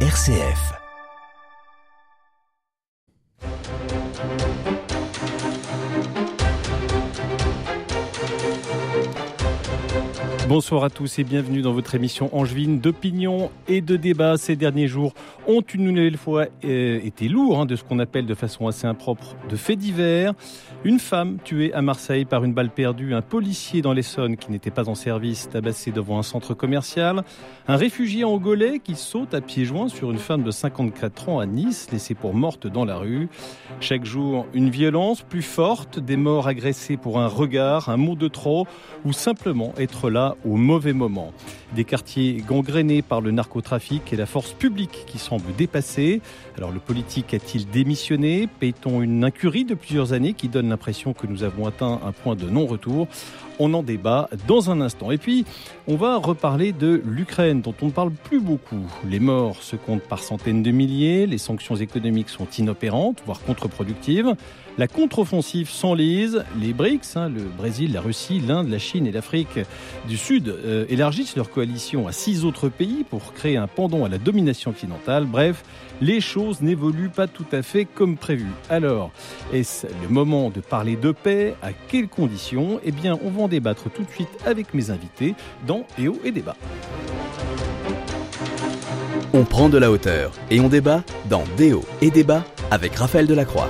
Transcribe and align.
RCF. 0.00 0.85
Bonsoir 10.48 10.84
à 10.84 10.90
tous 10.90 11.18
et 11.18 11.24
bienvenue 11.24 11.60
dans 11.60 11.72
votre 11.72 11.96
émission 11.96 12.30
angevine 12.32 12.78
d'opinion 12.78 13.50
et 13.66 13.80
de 13.80 13.96
débat. 13.96 14.36
Ces 14.36 14.54
derniers 14.54 14.86
jours 14.86 15.12
ont 15.48 15.60
une 15.60 15.90
nouvelle 15.90 16.16
fois 16.16 16.46
euh, 16.64 17.00
été 17.02 17.26
lourds 17.26 17.60
hein, 17.60 17.66
de 17.66 17.74
ce 17.74 17.82
qu'on 17.82 17.98
appelle 17.98 18.26
de 18.26 18.34
façon 18.34 18.68
assez 18.68 18.86
impropre 18.86 19.34
de 19.48 19.56
faits 19.56 19.76
divers. 19.76 20.34
Une 20.84 21.00
femme 21.00 21.38
tuée 21.42 21.72
à 21.72 21.82
Marseille 21.82 22.24
par 22.24 22.44
une 22.44 22.54
balle 22.54 22.70
perdue, 22.70 23.12
un 23.12 23.22
policier 23.22 23.82
dans 23.82 23.92
l'Essonne 23.92 24.36
qui 24.36 24.52
n'était 24.52 24.70
pas 24.70 24.88
en 24.88 24.94
service 24.94 25.48
tabassé 25.48 25.90
devant 25.90 26.16
un 26.16 26.22
centre 26.22 26.54
commercial, 26.54 27.24
un 27.66 27.76
réfugié 27.76 28.22
angolais 28.22 28.78
qui 28.78 28.94
saute 28.94 29.34
à 29.34 29.40
pieds 29.40 29.64
joints 29.64 29.88
sur 29.88 30.12
une 30.12 30.18
femme 30.18 30.44
de 30.44 30.52
54 30.52 31.28
ans 31.28 31.40
à 31.40 31.46
Nice, 31.46 31.88
laissée 31.90 32.14
pour 32.14 32.34
morte 32.34 32.68
dans 32.68 32.84
la 32.84 32.98
rue. 32.98 33.28
Chaque 33.80 34.04
jour, 34.04 34.46
une 34.54 34.70
violence 34.70 35.22
plus 35.22 35.42
forte, 35.42 35.98
des 35.98 36.16
morts 36.16 36.46
agressés 36.46 36.96
pour 36.96 37.18
un 37.18 37.26
regard, 37.26 37.88
un 37.88 37.96
mot 37.96 38.14
de 38.14 38.28
trop 38.28 38.68
ou 39.04 39.12
simplement 39.12 39.72
être 39.76 40.08
là 40.08 40.35
au 40.44 40.56
mauvais 40.56 40.92
moment. 40.92 41.32
Des 41.74 41.84
quartiers 41.84 42.42
gangrénés 42.46 43.02
par 43.02 43.20
le 43.20 43.30
narcotrafic 43.30 44.12
et 44.12 44.16
la 44.16 44.26
force 44.26 44.52
publique 44.52 45.04
qui 45.06 45.18
semble 45.18 45.54
dépassée. 45.56 46.20
Alors 46.56 46.70
le 46.70 46.78
politique 46.78 47.34
a-t-il 47.34 47.68
démissionné? 47.68 48.48
Paye-t-on 48.60 49.02
une 49.02 49.24
incurie 49.24 49.64
de 49.64 49.74
plusieurs 49.74 50.12
années 50.12 50.34
qui 50.34 50.48
donne 50.48 50.68
l'impression 50.68 51.12
que 51.12 51.26
nous 51.26 51.42
avons 51.42 51.66
atteint 51.66 52.00
un 52.04 52.12
point 52.12 52.36
de 52.36 52.48
non-retour? 52.48 53.08
On 53.58 53.72
en 53.74 53.82
débat 53.82 54.28
dans 54.46 54.70
un 54.70 54.80
instant. 54.80 55.10
Et 55.10 55.18
puis, 55.18 55.44
on 55.88 55.96
va 55.96 56.18
reparler 56.18 56.72
de 56.72 57.02
l'Ukraine, 57.06 57.62
dont 57.62 57.74
on 57.80 57.86
ne 57.86 57.90
parle 57.90 58.10
plus 58.10 58.40
beaucoup. 58.40 58.84
Les 59.08 59.20
morts 59.20 59.62
se 59.62 59.76
comptent 59.76 60.02
par 60.02 60.18
centaines 60.18 60.62
de 60.62 60.70
milliers, 60.70 61.26
les 61.26 61.38
sanctions 61.38 61.76
économiques 61.76 62.28
sont 62.28 62.48
inopérantes, 62.58 63.22
voire 63.24 63.40
contre-productives. 63.40 64.34
La 64.78 64.88
contre-offensive 64.88 65.70
s'enlise, 65.70 66.44
les 66.60 66.74
BRICS, 66.74 67.16
hein, 67.16 67.30
le 67.30 67.44
Brésil, 67.44 67.94
la 67.94 68.02
Russie, 68.02 68.40
l'Inde, 68.46 68.68
la 68.68 68.78
Chine 68.78 69.06
et 69.06 69.12
l'Afrique 69.12 69.58
du 70.06 70.18
Sud, 70.18 70.25
euh, 70.32 70.86
élargissent 70.88 71.36
leur 71.36 71.50
coalition 71.50 72.06
à 72.06 72.12
six 72.12 72.44
autres 72.44 72.68
pays 72.68 73.04
pour 73.08 73.32
créer 73.32 73.56
un 73.56 73.66
pendant 73.66 74.04
à 74.04 74.08
la 74.08 74.18
domination 74.18 74.70
occidentale. 74.70 75.24
Bref, 75.24 75.62
les 76.00 76.20
choses 76.20 76.60
n'évoluent 76.60 77.10
pas 77.10 77.26
tout 77.26 77.46
à 77.52 77.62
fait 77.62 77.84
comme 77.84 78.16
prévu. 78.16 78.46
Alors, 78.68 79.10
est-ce 79.52 79.86
le 80.02 80.08
moment 80.08 80.50
de 80.50 80.60
parler 80.60 80.96
de 80.96 81.12
paix? 81.12 81.54
À 81.62 81.72
quelles 81.72 82.08
conditions? 82.08 82.80
Eh 82.84 82.92
bien, 82.92 83.18
on 83.24 83.30
va 83.30 83.42
en 83.42 83.48
débattre 83.48 83.90
tout 83.90 84.02
de 84.02 84.10
suite 84.10 84.28
avec 84.44 84.74
mes 84.74 84.90
invités 84.90 85.34
dans 85.66 85.86
EO 85.98 86.18
et 86.24 86.32
Débat. 86.32 86.56
On 89.32 89.44
prend 89.44 89.68
de 89.68 89.78
la 89.78 89.90
hauteur 89.90 90.32
et 90.50 90.60
on 90.60 90.68
débat 90.68 91.02
dans 91.28 91.44
Déo 91.56 91.84
et 92.00 92.10
Débat 92.10 92.44
avec 92.70 92.94
Raphaël 92.96 93.26
Delacroix. 93.26 93.68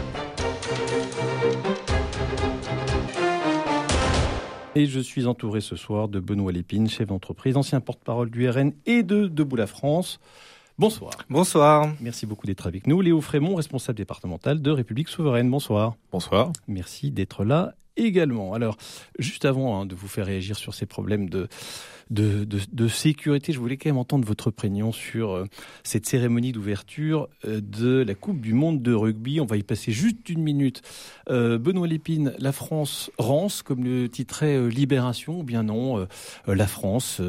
Et 4.76 4.84
je 4.84 5.00
suis 5.00 5.26
entouré 5.26 5.62
ce 5.62 5.74
soir 5.74 6.06
de 6.06 6.20
Benoît 6.20 6.52
Lépine, 6.52 6.86
chef 6.86 7.06
d'entreprise, 7.08 7.56
ancien 7.56 7.80
porte-parole 7.80 8.28
du 8.28 8.46
RN 8.46 8.74
et 8.84 9.02
de 9.02 9.26
Debout 9.26 9.56
la 9.56 9.66
France. 9.66 10.20
Bonsoir. 10.78 11.12
Bonsoir. 11.30 11.94
Merci 12.02 12.26
beaucoup 12.26 12.46
d'être 12.46 12.66
avec 12.66 12.86
nous. 12.86 13.00
Léo 13.00 13.22
Frémont, 13.22 13.54
responsable 13.54 13.96
départemental 13.96 14.60
de 14.60 14.70
République 14.70 15.08
Souveraine. 15.08 15.50
Bonsoir. 15.50 15.94
Bonsoir. 16.12 16.52
Merci 16.68 17.10
d'être 17.10 17.42
là 17.42 17.72
également. 17.96 18.54
Alors, 18.54 18.76
juste 19.18 19.44
avant 19.44 19.80
hein, 19.80 19.86
de 19.86 19.94
vous 19.94 20.08
faire 20.08 20.26
réagir 20.26 20.56
sur 20.56 20.74
ces 20.74 20.86
problèmes 20.86 21.28
de 21.28 21.48
sécurité. 22.88 23.52
Je 23.52 23.58
voulais 23.58 23.76
quand 23.76 23.88
même 23.88 23.98
entendre 23.98 24.26
votre 24.26 24.48
opinion 24.48 24.92
sur 24.92 25.32
euh, 25.32 25.44
cette 25.82 26.06
cérémonie 26.06 26.52
d'ouverture 26.52 27.28
euh, 27.46 27.60
de 27.60 28.04
la 28.06 28.14
Coupe 28.14 28.40
du 28.40 28.54
Monde 28.54 28.82
de 28.82 28.92
rugby. 28.92 29.40
On 29.40 29.46
va 29.46 29.56
y 29.56 29.62
passer 29.62 29.92
juste 29.92 30.28
une 30.28 30.42
minute. 30.42 30.82
Euh, 31.30 31.58
Benoît 31.58 31.86
Lépine, 31.86 32.34
la 32.38 32.52
France 32.52 33.10
rance, 33.18 33.62
comme 33.62 33.84
le 33.84 34.08
titrait 34.08 34.68
Libération, 34.68 35.40
ou 35.40 35.42
bien 35.42 35.64
non, 35.64 36.06
la 36.46 36.66
France 36.66 37.20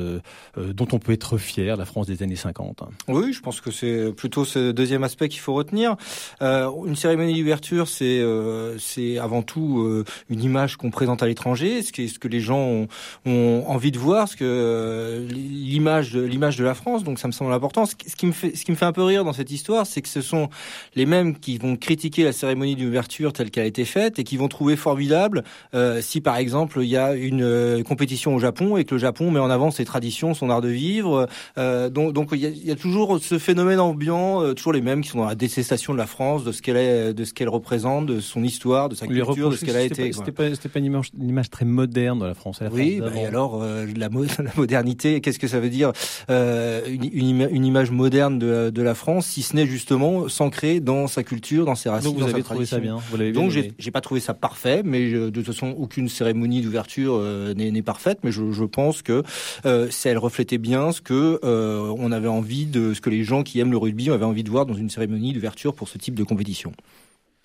dont 0.56 0.88
on 0.92 1.00
peut 1.00 1.12
être 1.12 1.38
fier, 1.38 1.78
la 1.78 1.86
France 1.86 2.08
des 2.08 2.24
années 2.24 2.36
50 2.36 2.84
Oui, 3.08 3.34
je 3.34 3.42
pense 3.42 3.62
que 3.62 3.72
c'est 3.72 4.12
plutôt 4.14 4.46
ce 4.46 4.72
deuxième 4.72 5.04
aspect 5.04 5.30
qu'il 5.30 5.40
faut 5.40 5.54
retenir. 5.54 5.96
une 6.42 6.96
cérémonie 6.96 7.40
d'ouverture, 7.40 7.88
c'est 7.88 9.18
avant 9.18 9.42
tout 9.42 10.04
une 10.30 10.44
image 10.44 10.57
qu'on 10.78 10.90
présente 10.90 11.22
à 11.24 11.28
l'étranger, 11.28 11.82
ce, 11.82 12.08
ce 12.08 12.20
que 12.20 12.28
les 12.28 12.40
gens 12.40 12.60
ont, 12.60 12.88
ont 13.26 13.64
envie 13.68 13.92
de 13.92 14.00
voir, 14.00 14.28
ce 14.28 14.36
que 14.36 14.46
euh, 14.46 15.28
l'image 15.30 16.12
de 16.12 16.22
l'image 16.22 16.58
de 16.58 16.64
la 16.64 16.74
France. 16.74 17.04
Donc 17.04 17.20
ça 17.20 17.28
me 17.28 17.34
semble 17.34 17.54
important. 17.54 17.86
Ce 17.86 17.96
qui 17.96 18.26
me 18.26 18.32
fait 18.32 18.56
ce 18.56 18.66
qui 18.66 18.72
me 18.72 18.76
fait 18.76 18.86
un 18.86 18.92
peu 18.92 19.04
rire 19.04 19.24
dans 19.24 19.34
cette 19.34 19.52
histoire, 19.52 19.86
c'est 19.86 20.02
que 20.02 20.08
ce 20.08 20.22
sont 20.22 20.50
les 20.96 21.06
mêmes 21.06 21.38
qui 21.38 21.58
vont 21.58 21.76
critiquer 21.76 22.24
la 22.24 22.32
cérémonie 22.32 22.76
d'ouverture 22.76 23.34
telle 23.34 23.52
qu'elle 23.52 23.64
a 23.64 23.68
été 23.68 23.86
faite 23.86 24.20
et 24.20 24.24
qui 24.24 24.38
vont 24.38 24.48
trouver 24.48 24.76
formidable 24.76 25.44
euh, 25.74 26.02
si 26.02 26.22
par 26.22 26.38
exemple 26.38 26.80
il 26.82 26.90
y 26.90 26.98
a 26.98 27.14
une 27.14 27.44
euh, 27.44 27.84
compétition 27.84 28.36
au 28.36 28.40
Japon 28.40 28.78
et 28.78 28.86
que 28.86 28.96
le 28.96 29.00
Japon 29.00 29.32
met 29.32 29.40
en 29.40 29.50
avant 29.50 29.72
ses 29.72 29.86
traditions, 29.86 30.34
son 30.34 30.50
art 30.50 30.62
de 30.62 30.70
vivre. 30.70 31.28
donc 31.56 32.14
donc 32.14 32.30
il 32.32 32.40
y, 32.40 32.72
a, 32.72 32.76
toujours 32.76 33.20
ce 33.22 33.38
phénomène 33.38 33.80
ambiant, 33.80 34.54
toujours 34.54 34.74
les 34.74 34.82
mêmes 34.82 35.02
qui 35.02 35.10
sont 35.10 35.20
dans 35.20 35.26
la 35.26 35.36
détestation 35.36 35.94
de 35.94 35.98
la 35.98 36.08
France, 36.08 36.44
de 36.44 36.52
ce 36.52 36.62
qu'elle 36.62 36.78
est, 36.78 37.14
de 37.14 37.24
ce 37.24 37.34
qu'elle 37.34 37.50
représente, 37.50 38.06
de 38.06 38.20
son 38.20 38.44
histoire, 38.44 38.90
de 38.90 38.96
sa 38.96 39.08
culture, 39.08 39.50
de 39.50 39.56
ce 39.56 39.66
qu'elle 39.66 39.76
a 39.76 39.84
été. 39.84 40.12
Pas, 40.50 40.70
pas, 40.70 40.80
une, 40.80 41.04
image, 41.22 41.50
très 41.50 41.66
moderne 41.66 42.20
de 42.20 42.26
la 42.26 42.34
France. 42.34 42.62
La 42.62 42.70
oui, 42.70 43.00
bah, 43.00 43.12
et 43.16 43.26
alors 43.26 43.64
la, 43.64 43.86
la 44.10 44.52
modernité, 44.56 45.22
qu'est-ce 45.22 45.40
que 45.40 45.48
ça 45.48 45.60
veut 45.60 45.70
dire 45.70 45.92
euh, 46.30 46.82
une, 46.88 47.48
une, 47.52 47.66
image 47.66 47.92
moderne 47.92 48.40
de, 48.40 48.70
de, 48.70 48.82
la 48.82 48.96
France, 48.96 49.28
si 49.28 49.42
ce 49.42 49.56
n'est 49.56 49.66
justement 49.66 50.28
s'ancrer 50.28 50.80
dans 50.80 51.08
sa 51.08 51.24
culture, 51.24 51.66
dans 51.66 51.76
ses 51.76 51.90
racines, 51.90 52.12
Donc 52.12 52.20
vous 52.20 52.30
avez 52.30 52.44
trouvé 52.44 52.66
ça 52.66 52.80
bien. 52.80 52.98
Vous 53.12 53.18
Donc 53.32 53.52
j'ai 53.52 53.92
pas 53.92 54.02
trouvé 54.02 54.20
ça 54.20 54.34
parfait, 54.34 54.82
mais 54.84 55.10
de 55.12 55.30
toute 55.30 55.46
façon 55.46 55.76
aucune 55.78 56.10
cérémonie 56.10 56.62
d'ouverture 56.62 57.16
euh, 57.16 57.54
n'est 57.54 57.82
parfaite, 57.82 58.20
mais 58.24 58.32
je, 58.32 58.52
je 58.52 58.64
pense 58.64 59.02
que 59.02 59.24
euh, 59.66 59.90
elle 60.06 60.18
reflétait 60.18 60.58
bien 60.58 60.92
ce 60.92 61.02
que 61.02 61.40
euh, 61.44 61.94
on 61.98 62.12
avait 62.12 62.28
envie 62.28 62.66
de, 62.66 62.94
ce 62.94 63.02
que 63.02 63.10
les 63.10 63.24
gens 63.24 63.44
qui 63.44 63.60
aiment 63.60 63.72
le 63.72 63.78
rugby 63.78 64.10
avaient 64.10 64.26
envie 64.26 64.44
de 64.44 64.50
voir 64.50 64.66
dans 64.66 64.74
une 64.74 64.90
cérémonie 64.90 65.34
d'ouverture 65.34 65.74
pour 65.74 65.88
ce 65.88 65.98
type 65.98 66.16
de 66.16 66.24
compétition. 66.24 66.72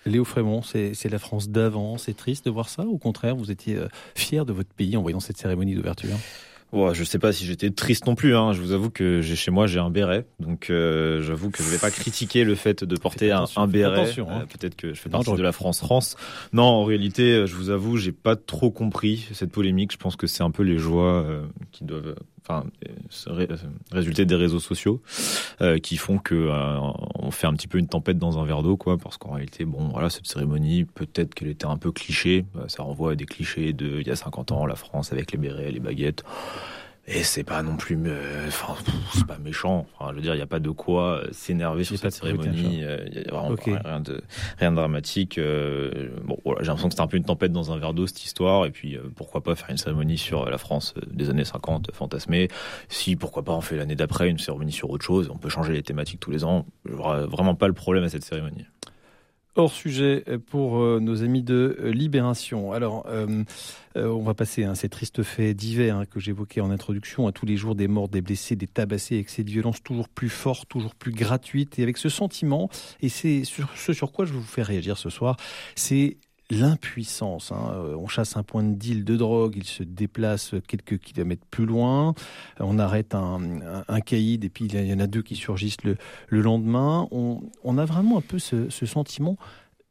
Léo 0.05 0.25
Frémont, 0.25 0.61
c'est 0.61 1.09
la 1.09 1.19
France 1.19 1.49
d'avant, 1.49 1.97
c'est 1.97 2.15
triste 2.15 2.45
de 2.45 2.51
voir 2.51 2.69
ça. 2.69 2.83
Au 2.83 2.97
contraire, 2.97 3.35
vous 3.35 3.51
étiez 3.51 3.75
euh, 3.75 3.87
fier 4.15 4.45
de 4.45 4.53
votre 4.53 4.73
pays 4.73 4.97
en 4.97 5.01
voyant 5.01 5.19
cette 5.19 5.37
cérémonie 5.37 5.75
d'ouverture? 5.75 6.17
Ouais, 6.71 6.95
je 6.95 7.03
sais 7.03 7.19
pas 7.19 7.31
si 7.31 7.45
j'étais 7.45 7.69
triste 7.69 8.07
non 8.07 8.15
plus. 8.15 8.35
Hein. 8.35 8.51
Je 8.51 8.59
vous 8.59 8.71
avoue 8.71 8.89
que 8.89 9.21
j'ai 9.21 9.35
chez 9.35 9.51
moi 9.51 9.67
j'ai 9.67 9.79
un 9.79 9.91
béret, 9.91 10.25
donc 10.39 10.71
euh, 10.71 11.21
j'avoue 11.21 11.51
que 11.51 11.61
je 11.61 11.69
vais 11.69 11.77
pas 11.77 11.91
critiquer 11.91 12.43
le 12.43 12.55
fait 12.55 12.83
de 12.83 12.95
porter 12.97 13.31
un, 13.31 13.45
un, 13.55 13.67
béret. 13.67 14.09
Hein. 14.17 14.41
Euh, 14.41 14.45
peut-être 14.45 14.75
que 14.75 14.93
je 14.93 14.99
fais 14.99 15.09
partie 15.09 15.31
de 15.31 15.41
la 15.41 15.51
France 15.51 15.79
France. 15.79 16.15
Non, 16.51 16.63
en 16.63 16.83
réalité, 16.83 17.45
je 17.45 17.55
vous 17.55 17.69
avoue, 17.69 17.97
j'ai 17.97 18.11
pas 18.11 18.35
trop 18.35 18.71
compris 18.71 19.27
cette 19.33 19.51
polémique. 19.51 19.91
Je 19.91 19.97
pense 19.97 20.15
que 20.15 20.25
c'est 20.25 20.43
un 20.43 20.51
peu 20.51 20.63
les 20.63 20.79
joies 20.79 21.25
qui 21.71 21.83
doivent, 21.83 22.15
enfin, 22.45 22.65
résulter 23.91 24.25
des 24.25 24.35
réseaux 24.35 24.59
sociaux 24.59 25.01
qui 25.81 25.97
font 25.97 26.17
que 26.17 26.49
on 27.15 27.31
fait 27.31 27.47
un 27.47 27.53
petit 27.53 27.67
peu 27.67 27.77
une 27.77 27.87
tempête 27.87 28.17
dans 28.17 28.39
un 28.39 28.45
verre 28.45 28.63
d'eau, 28.63 28.77
quoi. 28.77 28.97
Parce 28.97 29.17
qu'en 29.17 29.31
réalité, 29.31 29.65
bon, 29.65 29.89
voilà, 29.89 30.09
cette 30.09 30.27
cérémonie, 30.27 30.85
peut-être 30.85 31.33
qu'elle 31.33 31.49
était 31.49 31.65
un 31.65 31.77
peu 31.77 31.91
cliché. 31.91 32.45
Ça 32.67 32.83
renvoie 32.83 33.13
à 33.13 33.15
des 33.15 33.25
clichés 33.25 33.73
de 33.73 33.99
il 34.01 34.07
y 34.07 34.11
a 34.11 34.15
50 34.15 34.51
ans, 34.51 34.65
la 34.65 34.75
France 34.75 35.11
avec 35.13 35.31
les 35.31 35.37
bérets, 35.37 35.71
les 35.71 35.79
baguettes. 35.79 36.23
Et 37.05 37.23
c'est 37.23 37.43
pas 37.43 37.61
non 37.63 37.75
plus, 37.75 37.99
euh, 38.05 38.47
enfin, 38.47 38.75
c'est 39.13 39.27
pas 39.27 39.37
méchant. 39.37 39.85
Enfin, 39.99 40.11
je 40.11 40.15
veux 40.15 40.21
dire, 40.21 40.35
il 40.35 40.37
n'y 40.37 40.43
a 40.43 40.47
pas 40.47 40.61
de 40.61 40.69
quoi 40.69 41.17
euh, 41.17 41.27
s'énerver 41.33 41.83
sur 41.83 41.97
cette 41.97 42.13
cérémonie. 42.13 42.81
Euh, 42.81 43.03
il 43.07 43.13
y 43.13 43.27
a 43.27 43.31
vraiment 43.31 43.55
rien 43.57 43.99
de 43.99 44.21
rien 44.57 44.71
de 44.71 44.75
dramatique. 44.77 45.37
bon, 45.37 46.37
voilà, 46.45 46.61
j'ai 46.61 46.67
l'impression 46.67 46.87
que 46.87 46.95
c'est 46.95 47.01
un 47.01 47.07
peu 47.07 47.17
une 47.17 47.25
tempête 47.25 47.51
dans 47.51 47.73
un 47.73 47.77
verre 47.77 47.93
d'eau 47.93 48.07
cette 48.07 48.23
histoire. 48.23 48.65
Et 48.65 48.71
puis, 48.71 48.97
pourquoi 49.17 49.43
pas 49.43 49.53
faire 49.55 49.69
une 49.69 49.77
cérémonie 49.77 50.17
sur 50.17 50.49
la 50.49 50.57
France 50.57 50.93
des 51.11 51.29
années 51.29 51.43
50, 51.43 51.91
fantasmée. 51.93 52.47
Si, 52.87 53.17
pourquoi 53.17 53.43
pas, 53.43 53.51
on 53.51 53.61
fait 53.61 53.75
l'année 53.75 53.95
d'après 53.95 54.29
une 54.29 54.39
cérémonie 54.39 54.71
sur 54.71 54.89
autre 54.89 55.03
chose. 55.03 55.29
On 55.29 55.37
peut 55.37 55.49
changer 55.49 55.73
les 55.73 55.83
thématiques 55.83 56.21
tous 56.21 56.31
les 56.31 56.45
ans. 56.45 56.65
Vraiment 56.85 57.55
pas 57.55 57.67
le 57.67 57.73
problème 57.73 58.05
à 58.05 58.09
cette 58.09 58.23
cérémonie. 58.23 58.65
Hors 59.55 59.71
sujet 59.71 60.23
pour 60.49 60.79
euh, 60.79 60.99
nos 60.99 61.21
amis 61.21 61.43
de 61.43 61.77
euh, 61.79 61.91
Libération. 61.91 62.71
Alors, 62.71 63.05
euh, 63.07 63.43
on 63.95 64.23
va 64.23 64.33
passer 64.33 64.63
à 64.63 64.73
ces 64.73 64.89
tristes 64.89 65.21
faits 65.21 65.55
divers 65.55 65.97
hein, 65.97 66.05
que 66.07 66.19
j'évoquais 66.19 66.59
en 66.59 66.71
introduction, 66.71 67.27
à 67.27 67.31
tous 67.31 67.45
les 67.45 67.55
jours 67.55 67.75
des 67.75 67.87
morts, 67.87 68.09
des 68.09 68.21
blessés, 68.21 68.55
des 68.55 68.65
tabassés, 68.65 69.13
avec 69.13 69.29
cette 69.29 69.47
violence 69.47 69.83
toujours 69.83 70.09
plus 70.09 70.29
forte, 70.29 70.67
toujours 70.69 70.95
plus 70.95 71.11
gratuite, 71.11 71.77
et 71.77 71.83
avec 71.83 71.97
ce 71.97 72.09
sentiment, 72.09 72.67
et 73.01 73.09
c'est 73.09 73.43
sur 73.43 73.69
ce 73.75 73.93
sur 73.93 74.11
quoi 74.11 74.25
je 74.25 74.33
vous 74.33 74.41
faire 74.41 74.65
réagir 74.65 74.97
ce 74.97 75.11
soir, 75.11 75.37
c'est 75.75 76.17
l'impuissance. 76.49 77.51
Hein. 77.51 77.71
Euh, 77.73 77.95
on 77.95 78.07
chasse 78.07 78.37
un 78.37 78.43
point 78.43 78.63
de 78.63 78.75
deal 78.75 79.03
de 79.03 79.15
drogue, 79.15 79.53
il 79.55 79.65
se 79.65 79.83
déplace 79.83 80.55
quelques 80.67 80.99
kilomètres 80.99 81.45
plus 81.49 81.65
loin. 81.65 82.13
On 82.59 82.79
arrête 82.79 83.15
un, 83.15 83.39
un, 83.87 83.99
caïd 84.01 84.43
et 84.43 84.49
puis 84.49 84.65
il 84.65 84.85
y 84.85 84.93
en 84.93 84.99
a 84.99 85.07
deux 85.07 85.21
qui 85.21 85.35
surgissent 85.35 85.83
le, 85.83 85.97
lendemain. 86.29 87.07
On, 87.11 87.77
a 87.77 87.85
vraiment 87.85 88.17
un 88.17 88.21
peu 88.21 88.39
ce, 88.39 88.69
sentiment 88.69 89.37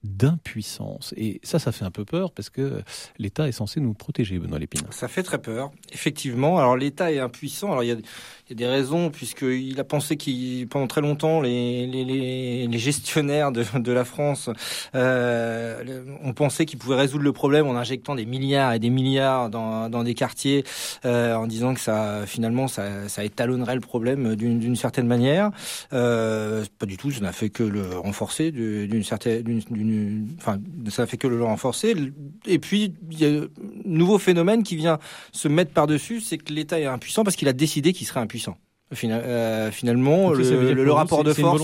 d'impuissance. 0.04 1.14
Et 1.16 1.40
ça, 1.44 1.58
ça 1.58 1.72
fait 1.72 1.84
un 1.84 1.90
peu 1.90 2.04
peur 2.04 2.32
parce 2.32 2.50
que 2.50 2.82
l'État 3.18 3.46
est 3.46 3.52
censé 3.52 3.80
nous 3.80 3.94
protéger, 3.94 4.38
Benoît 4.38 4.58
Lépine. 4.58 4.82
Ça 4.90 5.08
fait 5.08 5.22
très 5.22 5.40
peur, 5.40 5.70
effectivement. 5.92 6.58
Alors 6.58 6.76
l'État 6.76 7.12
est 7.12 7.20
impuissant. 7.20 7.70
Alors 7.70 7.84
il 7.84 7.88
y 7.88 7.92
a, 7.92 7.96
des 8.54 8.66
raisons, 8.66 9.08
puisqu'il 9.08 9.80
a 9.80 9.84
pensé 9.84 10.18
qu'il, 10.18 10.68
pendant 10.68 10.86
très 10.86 11.00
longtemps, 11.00 11.40
les, 11.40 12.68
gestionnaires 12.72 13.50
de, 13.50 13.92
la 13.92 14.04
France 14.04 14.50
euh, 14.94 16.04
ont 16.22 16.34
pensé 16.34 16.66
qu'ils 16.66 16.78
pouvaient 16.78 16.96
résoudre 16.96 17.24
le 17.24 17.32
problème 17.32 17.66
en 17.66 17.76
injectant 17.76 18.14
des 18.14 18.26
milliards 18.26 18.74
et 18.74 18.78
des 18.78 18.90
milliards 18.90 19.48
dans, 19.48 20.04
des 20.04 20.14
quartiers, 20.14 20.64
euh, 21.06 21.34
en 21.34 21.46
disant 21.46 21.72
que 21.72 21.80
ça, 21.80 22.26
finalement, 22.26 22.68
ça, 22.68 23.08
ça 23.08 23.24
étalonnerait 23.24 23.74
le 23.74 23.80
problème 23.80 24.36
d'une 24.36 24.76
certaine 24.76 25.06
manière. 25.06 25.50
Euh, 25.92 26.64
pas 26.78 26.86
du 26.86 26.96
tout, 26.96 27.10
ça 27.10 27.20
n'a 27.20 27.32
fait 27.32 27.48
que 27.48 27.62
le 27.62 27.96
renforcer 27.96 28.50
d'une 28.50 29.04
certaine, 29.04 29.62
d'une, 29.92 30.28
enfin, 30.38 30.58
ça 30.88 31.06
fait 31.06 31.16
que 31.16 31.28
le 31.28 31.42
renforcer. 31.44 31.94
Et 32.46 32.58
puis, 32.58 32.94
il 33.10 33.20
y 33.20 33.24
a 33.24 33.42
un 33.42 33.46
nouveau 33.84 34.18
phénomène 34.18 34.62
qui 34.62 34.76
vient 34.76 34.98
se 35.32 35.48
mettre 35.48 35.72
par-dessus, 35.72 36.20
c'est 36.20 36.38
que 36.38 36.52
l'État 36.52 36.80
est 36.80 36.86
impuissant 36.86 37.24
parce 37.24 37.36
qu'il 37.36 37.48
a 37.48 37.52
décidé 37.52 37.92
qu'il 37.92 38.06
serait 38.06 38.20
impuissant 38.20 38.32
puissant. 38.32 38.56
Euh, 39.04 39.70
finalement, 39.70 40.32
le, 40.32 40.92
rapport 40.92 41.24
de 41.24 41.32
force, 41.32 41.62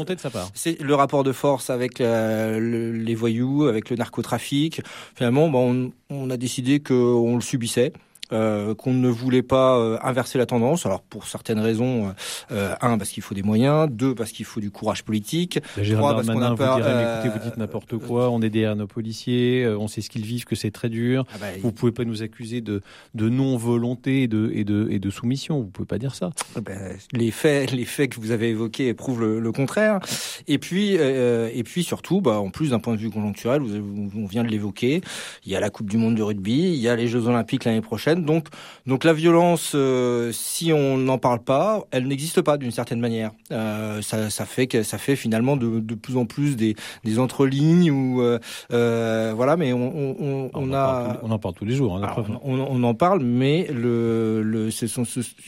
c'est 0.55 0.81
le 0.81 0.95
rapport 0.95 1.25
de 1.25 1.33
force 1.33 1.71
avec 1.71 1.99
les 1.99 3.15
voyous, 3.15 3.67
avec 3.67 3.91
le 3.91 3.97
narcotrafic. 3.97 4.81
Finalement, 5.15 5.49
bon, 5.49 5.93
on, 6.11 6.15
on 6.15 6.31
a 6.31 6.37
décidé 6.37 6.81
qu'on 6.81 7.35
le 7.35 7.43
subissait. 7.43 7.93
Euh, 8.31 8.75
qu'on 8.75 8.93
ne 8.93 9.09
voulait 9.09 9.43
pas 9.43 9.79
euh, 9.79 9.97
inverser 10.03 10.37
la 10.37 10.45
tendance. 10.45 10.85
Alors 10.85 11.01
pour 11.01 11.27
certaines 11.27 11.61
raisons, 11.61 12.13
euh, 12.53 12.75
un 12.83 12.99
parce 12.99 13.09
qu'il 13.09 13.23
faut 13.23 13.35
des 13.35 13.43
moyens, 13.43 13.89
deux 13.91 14.15
parce 14.15 14.33
qu'il 14.33 14.45
faut 14.45 14.61
du 14.61 14.71
courage 14.71 15.03
politique, 15.03 15.61
trois 15.93 16.15
parce 16.15 16.27
qu'on 16.27 16.43
a 16.43 16.55
peur. 16.55 16.79
Vous, 16.79 16.85
écoutez, 16.85 17.39
vous 17.39 17.49
dites 17.49 17.57
n'importe 17.57 17.97
quoi. 17.97 18.29
On 18.29 18.43
est 18.43 18.51
derrière 18.51 18.77
nos 18.77 18.87
policiers, 18.87 19.67
on 19.67 19.89
sait 19.89 20.03
ce 20.03 20.11
qu'ils 20.11 20.27
vivent, 20.27 20.45
que 20.45 20.57
c'est 20.57 20.71
très 20.71 20.91
dur. 20.91 21.25
Ah 21.33 21.39
bah, 21.41 21.47
vous 21.63 21.73
pouvez 21.73 21.93
pas 21.93 22.05
nous 22.05 22.23
accuser 22.23 22.61
de, 22.61 22.83
de 23.15 23.29
non 23.31 23.57
volonté 23.57 24.25
et 24.25 24.29
de, 24.29 24.51
et 24.55 24.65
de 24.65 24.89
et 24.91 24.99
de 24.99 25.11
soumission. 25.11 25.61
Vous 25.61 25.69
pouvez 25.69 25.87
pas 25.87 25.99
dire 25.99 26.15
ça. 26.15 26.31
Ah 26.55 26.61
bah, 26.61 26.73
les 27.13 27.31
faits, 27.31 27.73
les 27.73 27.87
faits 27.87 28.11
que 28.11 28.21
vous 28.21 28.31
avez 28.31 28.51
évoqués 28.51 28.93
prouvent 28.93 29.25
le, 29.25 29.53
contraire. 29.53 30.01
Et 30.49 30.59
puis 30.59 30.97
et 30.97 31.63
puis 31.65 31.83
surtout, 31.83 32.21
bah, 32.21 32.41
en 32.41 32.51
plus 32.51 32.71
d'un 32.71 32.79
point 32.79 32.95
de 32.95 33.01
vue 33.01 33.11
conjoncturel, 33.11 33.63
vous, 33.63 34.11
on 34.15 34.27
vient 34.27 34.45
de 34.45 34.49
l'évoquer. 34.49 35.01
Il 35.47 35.53
y 35.53 35.57
a 35.57 35.61
la 35.61 35.71
Coupe 35.71 35.89
du 35.89 35.97
Monde 35.97 36.17
de 36.17 36.23
rugby, 36.23 36.75
il 36.75 36.79
y 36.79 36.89
a 36.89 36.97
les 36.97 37.09
Jeux 37.09 37.27
Olympiques 37.27 37.65
l'année 37.65 37.81
prochaine. 37.81 38.18
Donc, 38.19 38.49
donc 38.87 39.05
la 39.05 39.13
violence, 39.13 39.73
euh, 39.75 40.31
si 40.33 40.73
on 40.73 40.97
n'en 40.97 41.19
parle 41.19 41.41
pas, 41.41 41.85
elle 41.91 42.07
n'existe 42.07 42.43
pas 42.43 42.57
d'une 42.57 42.71
certaine 42.71 43.01
manière. 43.01 43.31
Euh, 43.53 44.03
ça, 44.03 44.31
ça, 44.31 44.45
fait 44.47 44.67
que 44.67 44.83
ça 44.83 44.99
fait 44.99 45.17
finalement 45.17 45.57
de, 45.57 45.81
de 45.81 45.95
plus 45.95 46.17
en 46.17 46.27
plus 46.27 46.57
des, 46.57 46.77
des 47.05 47.19
entrelignes 47.19 47.91
ou 47.91 48.23
euh, 48.23 49.33
voilà. 49.35 49.57
Mais 49.57 49.73
on, 49.73 50.17
on, 50.21 50.51
on, 50.53 50.73
a, 50.73 51.19
on 51.23 51.31
en 51.31 51.39
parle 51.39 51.55
tous 51.55 51.65
les 51.65 51.75
jours. 51.75 51.97
Hein, 51.97 52.15
on, 52.43 52.59
on, 52.59 52.83
en 52.83 52.95
parle, 52.95 53.23
mais 53.23 53.67
le, 53.73 54.43
le 54.43 54.71
ce 54.71 54.87
sont, 54.87 55.05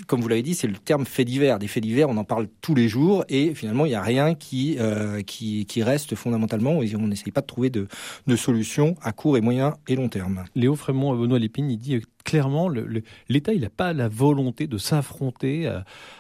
comme 0.07 0.21
vous 0.21 0.29
l'avez 0.29 0.43
dit, 0.43 0.55
c'est 0.55 0.67
le 0.67 0.75
terme 0.75 1.07
fait 1.07 1.25
divers. 1.25 1.59
Des 1.59 1.69
faits 1.69 1.83
divers, 1.83 2.09
on 2.09 2.17
en 2.17 2.25
parle 2.25 2.49
tous 2.61 2.75
les 2.75 2.89
jours 2.89 3.25
et 3.29 3.55
finalement 3.55 3.87
il 3.87 3.91
n'y 3.91 3.95
a 3.95 4.03
rien 4.03 4.35
qui, 4.35 4.79
qui 5.27 5.67
qui 5.67 5.83
reste 5.83 6.15
fondamentalement. 6.15 6.73
On 6.73 7.07
n'essaye 7.07 7.33
pas 7.33 7.41
de 7.41 7.47
trouver 7.47 7.71
de, 7.71 7.87
de 8.27 8.37
solutions 8.37 8.97
à 9.03 9.13
court 9.13 9.37
et 9.37 9.41
moyen 9.41 9.75
et 9.89 9.97
long 9.97 10.09
terme. 10.09 10.45
Léo 10.55 10.77
Frémont, 10.77 11.15
Benoît 11.15 11.39
Lépine, 11.39 11.71
il 11.71 11.79
dit 11.79 12.01
clairement, 12.31 12.69
l'État, 13.29 13.53
il 13.53 13.63
n'a 13.63 13.71
pas 13.71 13.93
la 13.93 14.09
volonté 14.09 14.69
de 14.69 14.79
s'affronter 14.79 15.69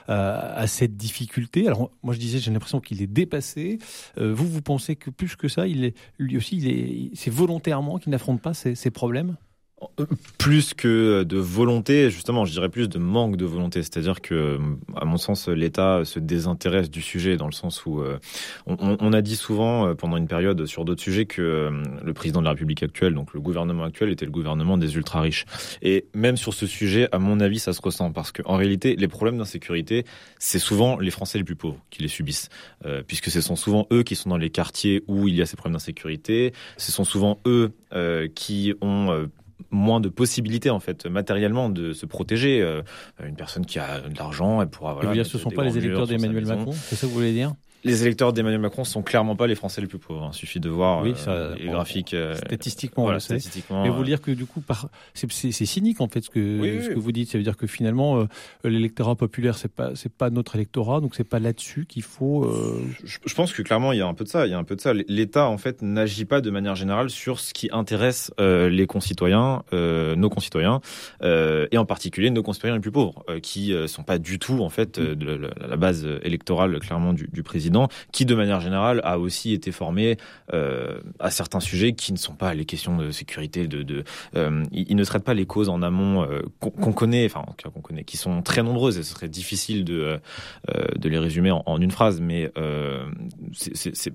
à, 0.08 0.66
cette 0.66 0.96
difficulté. 0.96 1.68
Alors, 1.68 1.92
moi, 2.02 2.14
je 2.14 2.18
disais, 2.18 2.40
j'ai 2.40 2.50
l'impression 2.50 2.80
qu'il 2.80 3.00
est 3.00 3.06
dépassé. 3.06 3.78
Euh, 4.18 4.34
vous, 4.34 4.48
vous 4.48 4.60
pensez 4.60 4.96
que 4.96 5.08
plus 5.08 5.36
que 5.36 5.46
ça, 5.46 5.68
il 5.68 5.84
est, 5.84 5.96
lui 6.18 6.36
aussi, 6.36 7.12
c'est 7.14 7.30
volontairement 7.30 7.98
qu'il 7.98 8.10
n'affronte 8.10 8.42
pas 8.42 8.54
ces 8.54 8.90
problèmes? 8.90 9.36
Plus 10.38 10.74
que 10.74 11.22
de 11.22 11.36
volonté, 11.38 12.10
justement, 12.10 12.44
je 12.44 12.52
dirais 12.52 12.68
plus 12.68 12.88
de 12.88 12.98
manque 12.98 13.36
de 13.36 13.44
volonté. 13.44 13.82
C'est-à-dire 13.82 14.20
que, 14.20 14.58
à 14.96 15.04
mon 15.04 15.16
sens, 15.16 15.48
l'État 15.48 16.04
se 16.04 16.18
désintéresse 16.18 16.90
du 16.90 17.02
sujet 17.02 17.36
dans 17.36 17.46
le 17.46 17.52
sens 17.52 17.84
où 17.86 18.00
euh, 18.00 18.18
on, 18.66 19.12
a 19.12 19.22
dit 19.22 19.36
souvent 19.36 19.88
euh, 19.88 19.94
pendant 19.94 20.16
une 20.16 20.28
période 20.28 20.66
sur 20.66 20.84
d'autres 20.84 21.02
sujets 21.02 21.26
que 21.26 21.42
euh, 21.42 21.82
le 22.02 22.12
président 22.12 22.40
de 22.40 22.44
la 22.44 22.50
République 22.50 22.82
actuelle, 22.82 23.14
donc 23.14 23.32
le 23.34 23.40
gouvernement 23.40 23.84
actuel, 23.84 24.10
était 24.10 24.24
le 24.24 24.30
gouvernement 24.30 24.78
des 24.78 24.96
ultra 24.96 25.20
riches. 25.20 25.44
Et 25.82 26.06
même 26.14 26.36
sur 26.36 26.54
ce 26.54 26.66
sujet, 26.66 27.08
à 27.12 27.18
mon 27.18 27.40
avis, 27.40 27.58
ça 27.58 27.72
se 27.72 27.80
ressent 27.80 28.12
parce 28.12 28.32
qu'en 28.32 28.56
réalité, 28.56 28.96
les 28.96 29.08
problèmes 29.08 29.38
d'insécurité, 29.38 30.04
c'est 30.38 30.58
souvent 30.58 30.98
les 30.98 31.10
Français 31.10 31.38
les 31.38 31.44
plus 31.44 31.56
pauvres 31.56 31.78
qui 31.90 32.02
les 32.02 32.08
subissent, 32.08 32.48
puisque 33.06 33.30
ce 33.30 33.40
sont 33.40 33.56
souvent 33.56 33.86
eux 33.92 34.02
qui 34.02 34.16
sont 34.16 34.30
dans 34.30 34.36
les 34.36 34.50
quartiers 34.50 35.02
où 35.06 35.28
il 35.28 35.34
y 35.34 35.42
a 35.42 35.46
ces 35.46 35.56
problèmes 35.56 35.74
d'insécurité. 35.74 36.52
Ce 36.76 36.92
sont 36.92 37.04
souvent 37.04 37.40
eux 37.46 37.72
qui 38.34 38.74
ont 38.80 39.28
moins 39.70 40.00
de 40.00 40.08
possibilités 40.08 40.70
en 40.70 40.80
fait 40.80 41.06
matériellement 41.06 41.68
de 41.68 41.92
se 41.92 42.06
protéger. 42.06 42.60
Euh, 42.62 42.82
une 43.24 43.36
personne 43.36 43.66
qui 43.66 43.78
a 43.78 44.00
de 44.00 44.18
l'argent, 44.18 44.62
elle 44.62 44.68
pourra. 44.68 44.94
Voilà, 44.94 45.12
dire, 45.12 45.26
ce 45.26 45.36
ne 45.36 45.42
sont 45.42 45.50
pas 45.50 45.64
les 45.64 45.78
électeurs 45.78 46.06
d'Emmanuel 46.06 46.46
Macron, 46.46 46.72
c'est 46.72 46.96
ça 46.96 47.06
que 47.06 47.12
vous 47.12 47.18
voulez 47.18 47.32
dire? 47.32 47.54
Les 47.82 48.02
électeurs 48.02 48.32
d'Emmanuel 48.32 48.60
Macron 48.60 48.84
sont 48.84 49.02
clairement 49.02 49.36
pas 49.36 49.46
les 49.46 49.54
Français 49.54 49.80
les 49.80 49.86
plus 49.86 49.98
pauvres. 49.98 50.30
Il 50.32 50.36
suffit 50.36 50.60
de 50.60 50.68
voir 50.68 51.02
euh, 51.04 51.54
les 51.58 51.68
graphiques. 51.68 52.14
Euh, 52.14 52.34
statistiquement, 52.34 53.04
voilà, 53.04 53.20
statistiquement. 53.20 53.82
Mais 53.82 53.88
vous 53.88 54.04
dire 54.04 54.20
que 54.20 54.30
du 54.30 54.44
coup, 54.44 54.60
par... 54.60 54.88
c'est 55.14 55.50
cynique 55.50 56.00
en 56.00 56.08
fait 56.08 56.22
ce 56.22 56.30
que 56.30 56.80
ce 56.82 56.88
que 56.88 56.98
vous 56.98 57.12
dites. 57.12 57.30
Ça 57.30 57.38
veut 57.38 57.44
dire 57.44 57.56
que 57.56 57.66
finalement, 57.66 58.18
euh, 58.18 58.24
l'électorat 58.64 59.14
populaire, 59.14 59.56
c'est 59.56 59.72
pas 59.72 59.92
c'est 59.94 60.12
pas 60.12 60.30
notre 60.30 60.56
électorat, 60.56 61.00
donc 61.00 61.14
c'est 61.14 61.24
pas 61.24 61.38
là-dessus 61.38 61.86
qu'il 61.86 62.02
faut. 62.02 62.50
Je, 63.04 63.34
pense 63.34 63.52
que 63.52 63.62
clairement, 63.62 63.92
il 63.92 63.98
y 63.98 64.02
a 64.02 64.06
un 64.06 64.14
peu 64.14 64.24
de 64.24 64.28
ça. 64.28 64.46
Il 64.46 64.50
y 64.50 64.54
a 64.54 64.58
un 64.58 64.64
peu 64.64 64.76
de 64.76 64.80
ça. 64.80 64.92
L'État 64.92 65.48
en 65.48 65.58
fait 65.58 65.80
n'agit 65.80 66.26
pas 66.26 66.40
de 66.40 66.50
manière 66.50 66.74
générale 66.74 67.08
sur 67.08 67.40
ce 67.40 67.54
qui 67.54 67.70
intéresse 67.72 68.30
les 68.38 68.86
concitoyens, 68.86 69.62
nos 69.72 70.28
concitoyens, 70.28 70.80
et 71.22 71.78
en 71.78 71.86
particulier 71.86 72.30
nos 72.30 72.42
concitoyens 72.42 72.74
les 72.74 72.80
plus 72.80 72.92
pauvres, 72.92 73.24
qui 73.42 73.74
sont 73.86 74.02
pas 74.02 74.18
du 74.18 74.38
tout 74.38 74.60
en 74.60 74.70
fait 74.70 75.00
de 75.00 75.50
la, 75.68 75.76
base 75.76 76.06
électorale 76.22 76.78
clairement 76.78 77.14
du, 77.14 77.28
du 77.32 77.42
président 77.42 77.69
qui 78.12 78.24
de 78.24 78.34
manière 78.34 78.60
générale 78.60 79.00
a 79.04 79.18
aussi 79.18 79.52
été 79.52 79.72
formé 79.72 80.16
euh, 80.52 81.00
à 81.18 81.30
certains 81.30 81.60
sujets 81.60 81.92
qui 81.92 82.12
ne 82.12 82.18
sont 82.18 82.34
pas 82.34 82.54
les 82.54 82.64
questions 82.64 82.96
de 82.96 83.10
sécurité. 83.10 83.66
De, 83.66 84.04
euh, 84.36 84.64
il, 84.72 84.96
ne 84.96 85.04
traite 85.04 85.24
pas 85.24 85.34
les 85.34 85.46
causes 85.46 85.68
en 85.68 85.82
amont 85.82 86.22
euh, 86.22 86.42
qu'on 86.60 86.92
connaît, 86.92 87.26
enfin 87.26 87.44
qu'on 87.72 87.80
connaît, 87.80 88.04
qui 88.04 88.16
sont 88.16 88.42
très 88.42 88.62
nombreuses 88.62 88.98
et 88.98 89.02
ce 89.02 89.14
serait 89.14 89.28
difficile 89.28 89.84
de 89.84 90.20
les 91.02 91.18
résumer 91.18 91.50
en, 91.50 91.80
une 91.80 91.90
phrase. 91.90 92.20
Mais 92.20 92.50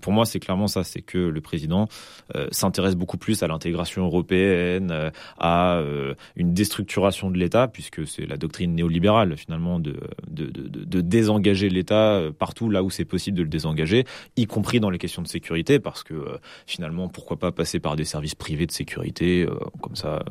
pour 0.01 0.13
moi 0.13 0.25
c'est 0.25 0.40
clairement 0.40 0.68
ça, 0.68 0.84
c'est 0.84 1.01
que 1.01 1.18
le 1.18 1.42
président 1.42 1.88
s'intéresse 2.51 2.96
beaucoup 2.96 3.18
plus 3.18 3.44
à 3.44 3.48
l'intégration 3.48 4.06
européenne, 4.06 5.12
à 5.40 5.81
une 6.36 6.54
déstructuration 6.54 7.31
de 7.31 7.38
l'État, 7.38 7.68
puisque 7.68 8.08
c'est 8.08 8.25
la 8.25 8.38
doctrine 8.38 8.74
néolibérale 8.75 9.38
finalement 9.38 9.80
de 9.80 9.96
désengager 11.01 11.69
l'État 11.69 12.22
partout 12.38 12.69
là 12.69 12.84
où 12.84 12.90
c'est 12.90 13.06
possible 13.06 13.38
de 13.38 13.44
désengager, 13.50 14.06
y 14.36 14.46
compris 14.46 14.80
dans 14.80 14.90
les 14.90 14.98
questions 14.98 15.22
de 15.22 15.28
sécurité, 15.28 15.80
parce 15.80 16.04
que 16.04 16.14
euh, 16.14 16.38
finalement, 16.66 17.08
pourquoi 17.08 17.38
pas 17.38 17.52
passer 17.52 17.80
par 17.80 17.96
des 17.96 18.06
services 18.06 18.36
privés 18.36 18.66
de 18.66 18.72
sécurité, 18.72 19.44
euh, 19.44 19.58
comme 19.82 19.96
ça, 19.96 20.24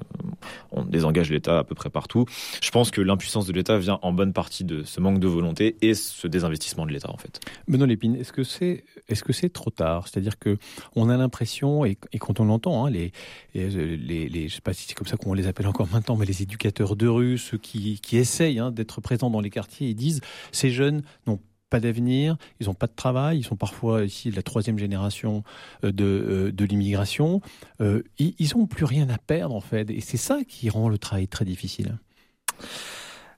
on 0.70 0.84
désengage 0.84 1.30
l'État 1.30 1.58
à 1.58 1.64
peu 1.64 1.74
près 1.74 1.90
partout. 1.90 2.26
Je 2.62 2.70
pense 2.70 2.90
que 2.90 3.00
l'impuissance 3.00 3.46
de 3.46 3.52
l'État 3.52 3.78
vient 3.78 3.98
en 4.02 4.12
bonne 4.12 4.32
partie 4.32 4.64
de 4.64 4.82
ce 4.82 5.00
manque 5.00 5.18
de 5.18 5.28
volonté 5.28 5.76
et 5.82 5.94
ce 5.94 6.26
désinvestissement 6.26 6.86
de 6.86 6.92
l'État, 6.92 7.10
en 7.10 7.16
fait. 7.16 7.40
Benoît 7.68 7.86
Lépine, 7.86 8.16
est-ce 8.16 8.32
que 8.32 8.44
c'est 8.44 8.84
est-ce 9.08 9.22
que 9.22 9.32
c'est 9.32 9.50
trop 9.50 9.70
tard? 9.70 10.08
C'est-à-dire 10.08 10.38
que 10.38 10.56
on 10.96 11.08
a 11.08 11.16
l'impression, 11.16 11.84
et, 11.84 11.96
quand 12.18 12.40
on 12.40 12.44
l'entend, 12.44 12.86
hein, 12.86 12.90
les, 12.90 13.12
les, 13.54 14.48
je 14.48 14.54
sais 14.54 14.60
pas 14.60 14.72
si 14.72 14.86
c'est 14.86 14.94
comme 14.94 15.06
ça 15.06 15.16
qu'on 15.16 15.34
les 15.34 15.46
appelle 15.46 15.66
encore 15.66 15.88
maintenant, 15.92 16.16
mais 16.16 16.26
les 16.26 16.42
éducateurs 16.42 16.96
de 16.96 17.06
rue, 17.06 17.38
ceux 17.38 17.58
qui, 17.58 18.00
qui 18.00 18.16
essayent 18.16 18.58
hein, 18.58 18.70
d'être 18.70 19.00
présents 19.00 19.30
dans 19.30 19.40
les 19.40 19.50
quartiers, 19.50 19.88
ils 19.88 19.94
disent 19.94 20.20
ces 20.52 20.70
jeunes 20.70 21.02
n'ont 21.26 21.40
pas 21.70 21.80
d'avenir, 21.80 22.36
ils 22.60 22.66
n'ont 22.66 22.74
pas 22.74 22.86
de 22.86 22.94
travail, 22.94 23.38
ils 23.38 23.44
sont 23.44 23.56
parfois 23.56 24.04
ici 24.04 24.30
la 24.30 24.42
troisième 24.42 24.78
génération 24.78 25.42
euh, 25.84 25.92
de, 25.92 26.04
euh, 26.04 26.52
de 26.52 26.64
l'immigration. 26.64 27.40
Euh, 27.80 28.02
ils 28.18 28.50
n'ont 28.56 28.66
plus 28.66 28.84
rien 28.84 29.08
à 29.08 29.18
perdre 29.18 29.54
en 29.54 29.60
fait, 29.60 29.90
et 29.90 30.00
c'est 30.00 30.16
ça 30.16 30.38
qui 30.46 30.70
rend 30.70 30.88
le 30.88 30.98
travail 30.98 31.28
très 31.28 31.44
difficile. 31.44 31.98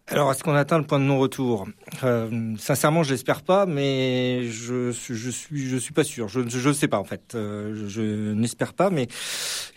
Alors, 0.08 0.30
est-ce 0.30 0.44
qu'on 0.44 0.54
atteint 0.54 0.78
le 0.78 0.84
point 0.84 1.00
de 1.00 1.04
non-retour? 1.04 1.66
Euh, 2.04 2.54
Sincèrement, 2.58 3.02
je 3.02 3.10
l'espère 3.10 3.42
pas, 3.42 3.66
mais 3.66 4.44
je, 4.44 4.92
je 4.92 5.30
suis 5.30 5.68
je 5.68 5.76
suis 5.76 5.92
pas 5.92 6.04
sûr. 6.04 6.28
Je 6.28 6.68
ne 6.68 6.72
sais 6.72 6.86
pas 6.86 7.00
en 7.00 7.04
fait. 7.04 7.32
Euh, 7.34 7.88
je, 7.88 8.32
n'espère 8.32 8.72
pas, 8.72 8.88
mais 8.88 9.08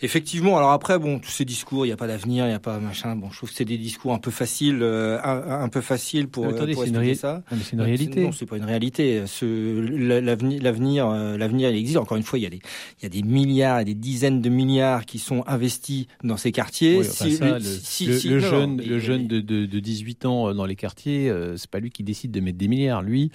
effectivement. 0.02 0.56
Alors 0.56 0.70
après, 0.70 1.00
bon, 1.00 1.18
tous 1.18 1.30
ces 1.30 1.44
discours, 1.44 1.84
il 1.84 1.88
n'y 1.88 1.92
a 1.92 1.96
pas 1.96 2.06
d'avenir, 2.06 2.44
il 2.44 2.50
n'y 2.50 2.54
a 2.54 2.60
pas 2.60 2.78
machin. 2.78 3.16
Bon, 3.16 3.28
je 3.32 3.38
trouve 3.38 3.50
que 3.50 3.56
c'est 3.56 3.64
des 3.64 3.76
discours 3.76 4.12
un 4.12 4.18
peu 4.18 4.30
faciles, 4.30 4.78
euh, 4.82 5.18
un, 5.20 5.68
peu 5.68 5.80
faciles 5.80 6.28
pour, 6.28 6.46
attendez, 6.46 6.74
pour 6.74 6.84
expliquer 6.84 7.16
ça. 7.16 7.42
mais 7.50 7.58
c'est 7.64 7.72
une 7.72 7.80
réalité. 7.80 8.22
Non, 8.22 8.30
c'est 8.30 8.46
pas 8.46 8.56
une 8.56 8.64
réalité. 8.64 9.24
L'avenir, 9.42 10.62
l'avenir, 10.62 11.08
l'avenir, 11.08 11.70
il 11.70 11.76
existe. 11.76 11.98
Encore 11.98 12.16
une 12.16 12.22
fois, 12.22 12.38
il 12.38 12.42
y 12.42 12.46
a 12.46 12.50
des 12.50 12.60
il 13.00 13.02
y 13.02 13.06
a 13.06 13.08
des 13.08 13.22
milliards 13.22 13.80
et 13.80 13.84
des 13.84 13.94
dizaines 13.94 14.40
de 14.40 14.48
milliards 14.48 15.06
qui 15.06 15.18
sont 15.18 15.42
investis 15.48 16.06
dans 16.22 16.36
ces 16.36 16.52
quartiers. 16.52 17.02
si, 17.02 17.36
le, 17.36 18.34
le, 18.34 18.38
jeune, 18.38 18.80
le 18.80 18.98
jeune 19.00 19.26
de, 19.26 19.40
de, 19.40 19.66
de 19.66 19.80
18 19.80 20.19
euh, 20.24 20.54
dans 20.54 20.66
les 20.66 20.76
quartiers, 20.76 21.28
euh, 21.30 21.56
c'est 21.56 21.70
pas 21.70 21.80
lui 21.80 21.90
qui 21.90 22.02
décide 22.02 22.30
de 22.30 22.40
mettre 22.40 22.58
des 22.58 22.68
milliards. 22.68 23.02
Lui, 23.02 23.30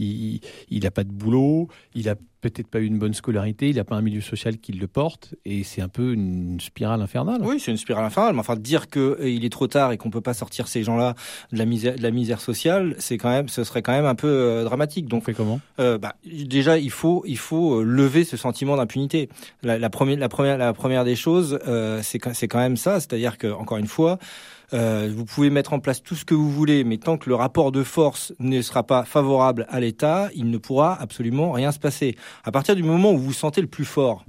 il 0.00 0.82
n'a 0.82 0.90
pas 0.90 1.04
de 1.04 1.12
boulot, 1.12 1.68
il 1.94 2.08
a 2.08 2.14
peut-être 2.40 2.68
pas 2.68 2.80
eu 2.80 2.86
une 2.86 2.98
bonne 2.98 3.12
scolarité, 3.12 3.68
il 3.68 3.76
n'a 3.76 3.84
pas 3.84 3.96
un 3.96 4.00
milieu 4.00 4.22
social 4.22 4.56
qui 4.58 4.72
le 4.72 4.86
porte, 4.86 5.34
et 5.44 5.62
c'est 5.62 5.82
un 5.82 5.88
peu 5.88 6.14
une 6.14 6.58
spirale 6.58 7.02
infernale. 7.02 7.42
Oui, 7.44 7.60
c'est 7.60 7.70
une 7.70 7.76
spirale 7.76 8.04
infernale, 8.04 8.32
mais 8.32 8.40
enfin 8.40 8.56
dire 8.56 8.88
qu'il 8.88 9.02
euh, 9.02 9.44
est 9.44 9.52
trop 9.52 9.66
tard 9.66 9.92
et 9.92 9.98
qu'on 9.98 10.08
peut 10.10 10.22
pas 10.22 10.32
sortir 10.32 10.68
ces 10.68 10.82
gens-là 10.82 11.14
de 11.52 11.58
la 11.58 11.66
misère, 11.66 11.96
de 11.96 12.02
la 12.02 12.10
misère 12.10 12.40
sociale, 12.40 12.94
c'est 12.98 13.18
quand 13.18 13.28
même, 13.28 13.48
ce 13.48 13.62
serait 13.62 13.82
quand 13.82 13.92
même 13.92 14.06
un 14.06 14.14
peu 14.14 14.28
euh, 14.28 14.64
dramatique. 14.64 15.06
Donc, 15.06 15.22
On 15.22 15.26
fait 15.26 15.34
comment? 15.34 15.60
euh, 15.80 15.98
bah, 15.98 16.14
Déjà, 16.24 16.78
il 16.78 16.90
faut, 16.90 17.22
il 17.26 17.38
faut 17.38 17.82
lever 17.82 18.24
ce 18.24 18.38
sentiment 18.38 18.76
d'impunité. 18.76 19.28
La, 19.62 19.90
première, 19.90 20.18
la 20.18 20.28
première, 20.30 20.56
la 20.56 20.72
première 20.72 21.04
des 21.04 21.16
choses, 21.16 21.58
c'est 22.02 22.20
c'est 22.32 22.48
quand 22.48 22.58
même 22.58 22.76
ça, 22.76 23.00
c'est-à-dire 23.00 23.36
que 23.38 23.48
encore 23.48 23.78
une 23.78 23.86
fois. 23.86 24.18
Euh, 24.72 25.12
vous 25.14 25.24
pouvez 25.24 25.50
mettre 25.50 25.72
en 25.72 25.80
place 25.80 26.02
tout 26.02 26.14
ce 26.14 26.24
que 26.24 26.34
vous 26.34 26.50
voulez, 26.50 26.84
mais 26.84 26.98
tant 26.98 27.18
que 27.18 27.28
le 27.28 27.34
rapport 27.34 27.72
de 27.72 27.82
force 27.82 28.32
ne 28.38 28.62
sera 28.62 28.84
pas 28.84 29.04
favorable 29.04 29.66
à 29.68 29.80
l'État, 29.80 30.30
il 30.34 30.50
ne 30.50 30.58
pourra 30.58 31.00
absolument 31.00 31.52
rien 31.52 31.72
se 31.72 31.78
passer. 31.78 32.16
À 32.44 32.52
partir 32.52 32.76
du 32.76 32.82
moment 32.82 33.12
où 33.12 33.18
vous 33.18 33.26
vous 33.26 33.32
sentez 33.32 33.60
le 33.60 33.66
plus 33.66 33.84
fort, 33.84 34.24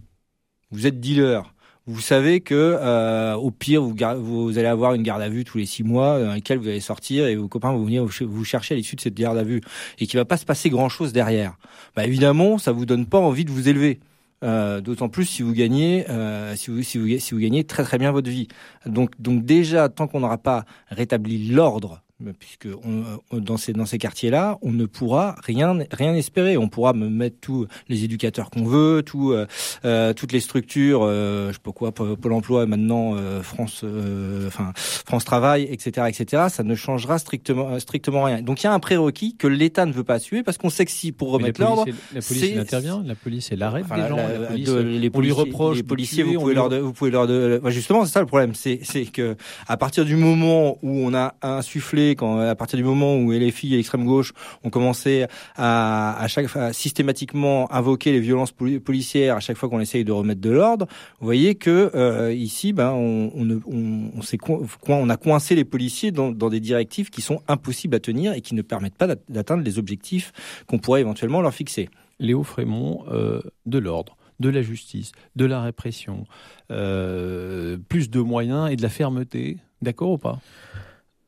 vous 0.72 0.88
êtes 0.88 1.00
dealer, 1.00 1.54
vous 1.88 2.00
savez 2.00 2.42
que 2.42 2.54
euh, 2.56 3.34
au 3.36 3.50
pire 3.50 3.82
vous, 3.82 4.58
allez 4.58 4.68
avoir 4.68 4.94
une 4.94 5.02
garde 5.02 5.22
à 5.22 5.30
vue 5.30 5.44
tous 5.44 5.58
les 5.58 5.66
six 5.66 5.84
mois 5.84 6.20
dans 6.20 6.30
laquelle 6.30 6.60
vous 6.60 6.68
allez 6.68 6.80
sortir 6.80 7.26
et 7.26 7.36
vos 7.36 7.48
copains 7.48 7.72
vont 7.72 7.84
venir 7.84 8.06
vous 8.06 8.46
chercher 8.46 8.76
à 8.76 8.78
l'issue 8.78 8.96
de 8.96 9.02
cette 9.02 9.16
garde 9.16 9.38
à 9.38 9.44
vue 9.44 9.62
et 9.98 10.06
qu'il 10.06 10.20
va 10.20 10.26
pas 10.26 10.38
se 10.38 10.46
passer 10.46 10.70
grand 10.70 10.90
chose 10.90 11.12
derrière. 11.12 11.58
Bah 11.96 12.06
évidemment, 12.06 12.60
ça 12.60 12.72
vous 12.72 12.86
donne 12.86 13.08
pas 13.08 13.20
envie 13.20 13.46
de 13.46 13.52
vous 13.52 13.68
élever. 13.68 14.00
Euh, 14.44 14.82
d'autant 14.82 15.08
plus 15.08 15.26
si 15.26 15.44
vous 15.44 15.54
gagnez, 15.54 16.10
euh, 16.10 16.56
si, 16.56 16.72
vous, 16.72 16.82
si, 16.82 16.98
vous, 16.98 17.20
si 17.20 17.34
vous 17.36 17.40
gagnez 17.40 17.64
très 17.64 17.84
très 17.84 18.00
bien 18.00 18.12
votre 18.12 18.30
vie. 18.30 18.48
Donc, 18.86 19.12
donc 19.20 19.46
déjà, 19.46 19.88
tant 19.88 20.08
qu'on 20.08 20.22
n'aura 20.22 20.40
pas 20.40 20.66
rétabli 20.90 21.50
l'ordre 21.50 22.02
puisque 22.40 22.68
on, 22.84 23.40
dans 23.40 23.58
ces 23.58 23.74
dans 23.74 23.86
ces 23.86 23.98
quartiers-là, 23.98 24.58
on 24.62 24.72
ne 24.72 24.86
pourra 24.86 25.36
rien 25.44 25.78
rien 25.92 26.14
espérer. 26.14 26.58
On 26.58 26.70
pourra 26.70 26.94
me 26.94 27.10
mettre 27.10 27.38
tous 27.42 27.68
les 27.90 28.04
éducateurs 28.04 28.50
qu'on 28.50 28.64
veut, 28.64 29.04
tout, 29.06 29.32
euh, 29.32 29.46
euh 29.86 30.14
toutes 30.14 30.32
les 30.32 30.40
structures, 30.40 31.02
euh, 31.04 31.50
je 31.50 31.54
sais 31.54 31.60
pas 31.64 31.72
quoi, 31.72 31.92
Pôle 31.92 32.34
Emploi, 32.34 32.66
maintenant 32.66 33.16
euh, 33.16 33.42
France, 33.42 33.82
euh, 33.84 34.48
enfin 34.48 34.74
France 34.76 35.26
Travail, 35.26 35.68
etc., 35.70 36.08
etc. 36.10 36.46
Ça 36.50 36.64
ne 36.64 36.76
changera 36.76 37.18
strictement 37.20 37.80
strictement 37.80 38.24
rien. 38.24 38.42
Donc 38.42 38.62
il 38.62 38.66
y 38.66 38.68
a 38.68 38.74
un 38.74 38.80
prérequis 38.80 39.36
que 39.36 39.48
l'État 39.48 39.86
ne 39.86 39.94
veut 39.94 40.04
pas 40.04 40.16
assumer 40.16 40.44
parce 40.44 40.58
qu'on 40.58 40.70
sait 40.70 40.86
que 40.86 40.92
si 40.92 41.12
pour 41.12 41.32
remettre 41.32 41.62
l'ordre, 41.62 41.86
la 42.14 42.22
police 42.22 42.58
intervient, 42.58 43.04
la 43.06 43.16
police 43.16 43.52
est 43.52 43.56
l'arrêt 43.56 43.84
des 43.84 44.08
gens, 44.08 44.16
la, 44.16 44.48
police, 44.48 44.70
les 44.70 45.12
on 45.14 45.20
lui 45.20 45.32
reproche, 45.32 45.78
les 45.78 45.84
policiers, 45.84 46.24
vous, 46.24 46.40
pouvez 46.40 46.54
leur, 46.54 46.70
vous 46.70 46.94
pouvez 46.94 47.12
leur, 47.12 47.28
de, 47.28 47.62
justement 47.68 48.06
c'est 48.06 48.12
ça 48.12 48.20
le 48.20 48.26
problème, 48.26 48.56
c'est 48.56 48.80
c'est 48.84 49.06
que 49.06 49.36
à 49.68 49.78
partir 49.78 50.06
du 50.06 50.16
moment 50.16 50.78
où 50.82 50.90
on 50.90 51.14
a 51.14 51.36
insufflé 51.42 52.11
quand 52.16 52.40
à 52.40 52.56
partir 52.56 52.78
du 52.78 52.84
moment 52.84 53.18
où 53.18 53.32
filles 53.52 53.74
et 53.74 53.78
l'extrême 53.78 54.06
gauche 54.06 54.34
ont 54.64 54.70
commencé 54.70 55.26
à, 55.56 56.22
à 56.22 56.28
chaque 56.28 56.48
fois 56.48 56.74
systématiquement 56.74 57.72
invoquer 57.72 58.12
les 58.12 58.20
violences 58.20 58.52
policières 58.52 59.36
à 59.36 59.40
chaque 59.40 59.58
fois 59.58 59.70
qu'on 59.70 59.80
essaye 59.80 60.04
de 60.04 60.12
remettre 60.12 60.42
de 60.42 60.50
l'ordre, 60.50 60.88
vous 61.20 61.26
voyez 61.26 61.56
que 61.56 61.92
euh, 61.96 62.34
ici, 62.34 62.74
ben, 62.74 62.92
on, 62.92 63.32
on, 63.36 63.62
on, 63.68 64.68
on, 64.88 65.10
a 65.10 65.18
coincé 65.18 65.56
les 65.56 65.66
policiers 65.66 66.12
dans, 66.12 66.32
dans 66.32 66.50
des 66.50 66.60
directives 66.60 67.10
qui 67.10 67.22
sont 67.22 67.42
impossibles 67.48 67.96
à 67.96 68.00
tenir 68.00 68.34
et 68.34 68.42
qui 68.42 68.56
ne 68.56 68.62
permettent 68.62 68.96
pas 68.96 69.08
d'atteindre 69.30 69.64
les 69.64 69.80
objectifs 69.80 70.32
qu'on 70.68 70.80
pourrait 70.80 71.02
éventuellement 71.02 71.42
leur 71.42 71.54
fixer. 71.54 71.90
Léo 72.20 72.44
Frémont, 72.44 73.04
euh, 73.12 73.42
de 73.66 73.80
l'ordre 73.80 74.18
de 74.42 74.50
la 74.50 74.62
justice, 74.62 75.12
de 75.36 75.46
la 75.46 75.62
répression, 75.62 76.26
euh, 76.72 77.78
plus 77.88 78.10
de 78.10 78.20
moyens 78.20 78.72
et 78.72 78.76
de 78.76 78.82
la 78.82 78.90
fermeté. 78.90 79.58
D'accord 79.82 80.12
ou 80.12 80.18
pas? 80.18 80.40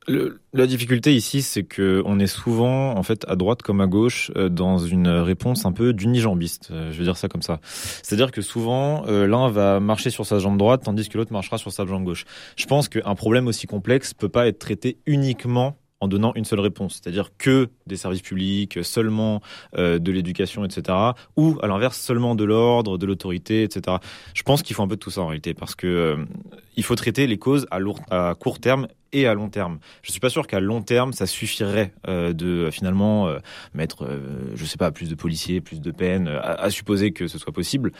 La 0.07 0.67
difficulté 0.67 1.15
ici, 1.15 1.41
c'est 1.41 1.63
que 1.63 2.01
on 2.05 2.19
est 2.19 2.27
souvent, 2.27 2.97
en 2.97 3.03
fait, 3.03 3.25
à 3.27 3.35
droite 3.35 3.61
comme 3.61 3.81
à 3.81 3.87
gauche, 3.87 4.31
euh, 4.35 4.49
dans 4.49 4.77
une 4.77 5.07
réponse 5.07 5.65
un 5.65 5.71
peu 5.71 5.93
d'unijambiste. 5.93 6.69
Euh, 6.71 6.91
je 6.91 6.97
veux 6.97 7.03
dire 7.03 7.17
ça 7.17 7.29
comme 7.29 7.41
ça. 7.41 7.59
C'est-à-dire 7.63 8.31
que 8.31 8.41
souvent, 8.41 9.05
euh, 9.07 9.27
l'un 9.27 9.49
va 9.49 9.79
marcher 9.79 10.09
sur 10.09 10.25
sa 10.25 10.39
jambe 10.39 10.57
droite, 10.57 10.81
tandis 10.83 11.07
que 11.07 11.17
l'autre 11.17 11.31
marchera 11.31 11.57
sur 11.57 11.71
sa 11.71 11.85
jambe 11.85 12.03
gauche. 12.03 12.25
Je 12.57 12.65
pense 12.65 12.89
qu'un 12.89 13.15
problème 13.15 13.47
aussi 13.47 13.67
complexe 13.67 14.13
peut 14.13 14.29
pas 14.29 14.47
être 14.47 14.59
traité 14.59 14.97
uniquement 15.05 15.77
en 16.01 16.09
donnant 16.09 16.33
une 16.35 16.43
seule 16.43 16.59
réponse, 16.59 16.99
c'est-à-dire 17.01 17.29
que 17.37 17.69
des 17.87 17.95
services 17.95 18.21
publics, 18.21 18.83
seulement 18.83 19.39
de 19.77 20.11
l'éducation, 20.11 20.65
etc., 20.65 20.97
ou 21.37 21.57
à 21.61 21.67
l'inverse 21.67 21.97
seulement 21.97 22.35
de 22.35 22.43
l'ordre, 22.43 22.97
de 22.97 23.05
l'autorité, 23.05 23.63
etc. 23.63 23.99
Je 24.33 24.43
pense 24.43 24.63
qu'il 24.63 24.75
faut 24.75 24.83
un 24.83 24.87
peu 24.89 24.97
de 24.97 24.99
tout 24.99 25.11
ça 25.11 25.21
en 25.21 25.27
réalité, 25.27 25.53
parce 25.53 25.75
que 25.75 26.17
il 26.75 26.83
faut 26.83 26.95
traiter 26.95 27.27
les 27.27 27.37
causes 27.37 27.67
à, 27.71 27.79
lourd, 27.79 27.99
à 28.09 28.35
court 28.37 28.59
terme 28.59 28.87
et 29.13 29.27
à 29.27 29.33
long 29.33 29.47
terme. 29.47 29.79
Je 30.01 30.11
suis 30.11 30.19
pas 30.19 30.29
sûr 30.29 30.47
qu'à 30.47 30.59
long 30.59 30.81
terme 30.81 31.13
ça 31.13 31.27
suffirait 31.27 31.93
euh, 32.07 32.33
de 32.33 32.69
finalement 32.71 33.27
euh, 33.27 33.39
mettre, 33.73 34.05
euh, 34.05 34.51
je 34.55 34.65
sais 34.65 34.77
pas, 34.77 34.91
plus 34.91 35.09
de 35.09 35.15
policiers, 35.15 35.61
plus 35.61 35.79
de 35.79 35.91
peines, 35.91 36.27
à, 36.27 36.53
à, 36.53 36.69
supposer 36.69 37.11
que 37.11 37.27
ce 37.27 37.37
soit 37.37 37.53
possible. 37.53 37.91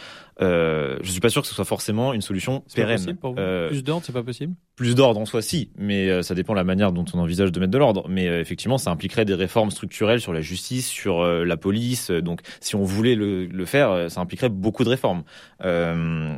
Euh, 0.42 0.98
je 1.02 1.12
suis 1.12 1.20
pas 1.22 1.30
sûr 1.30 1.42
que 1.44 1.48
ce 1.48 1.54
soit 1.54 1.66
forcément 1.66 2.14
une 2.14 2.22
solution 2.22 2.64
pérenne. 2.74 3.16
Euh, 3.38 3.70
plus 3.70 3.84
d'ordre, 3.84 4.04
c'est 4.06 4.12
pas 4.12 4.24
possible? 4.24 4.56
Plus 4.76 4.96
d'ordre 4.96 5.20
en 5.20 5.26
soi, 5.26 5.44
si, 5.44 5.70
mais 5.78 6.10
euh, 6.10 6.24
ça 6.24 6.34
dépend 6.34 6.54
de 6.54 6.58
la 6.58 6.64
manière 6.64 6.92
dont 6.92 7.06
on 7.14 7.20
envisage 7.20 7.52
de 7.52 7.60
mettre 7.60 7.72
de 7.72 7.78
l'ordre. 7.78 8.08
Mais 8.10 8.26
effectivement, 8.26 8.80
ça 8.80 8.90
impliquerait 8.90 9.26
des 9.26 9.36
réformes 9.36 9.70
structurelles 9.70 10.22
sur 10.22 10.34
la 10.34 10.42
justice, 10.42 10.88
sur 10.88 11.24
la 11.24 11.58
police. 11.58 12.10
donc, 12.10 12.42
si 12.60 12.76
on 12.76 12.84
voulait 12.84 13.16
le, 13.16 13.46
le, 13.46 13.66
faire, 13.66 14.10
ça 14.10 14.22
impliquerait 14.22 14.50
beaucoup 14.50 14.84
de 14.84 14.90
réformes. 14.90 15.24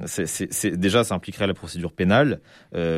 c'est 0.05 0.77
déjà, 0.77 1.03
ça 1.03 1.15
impliquerait 1.15 1.47
la 1.47 1.53
procédure 1.53 1.93
pénale 1.93 2.24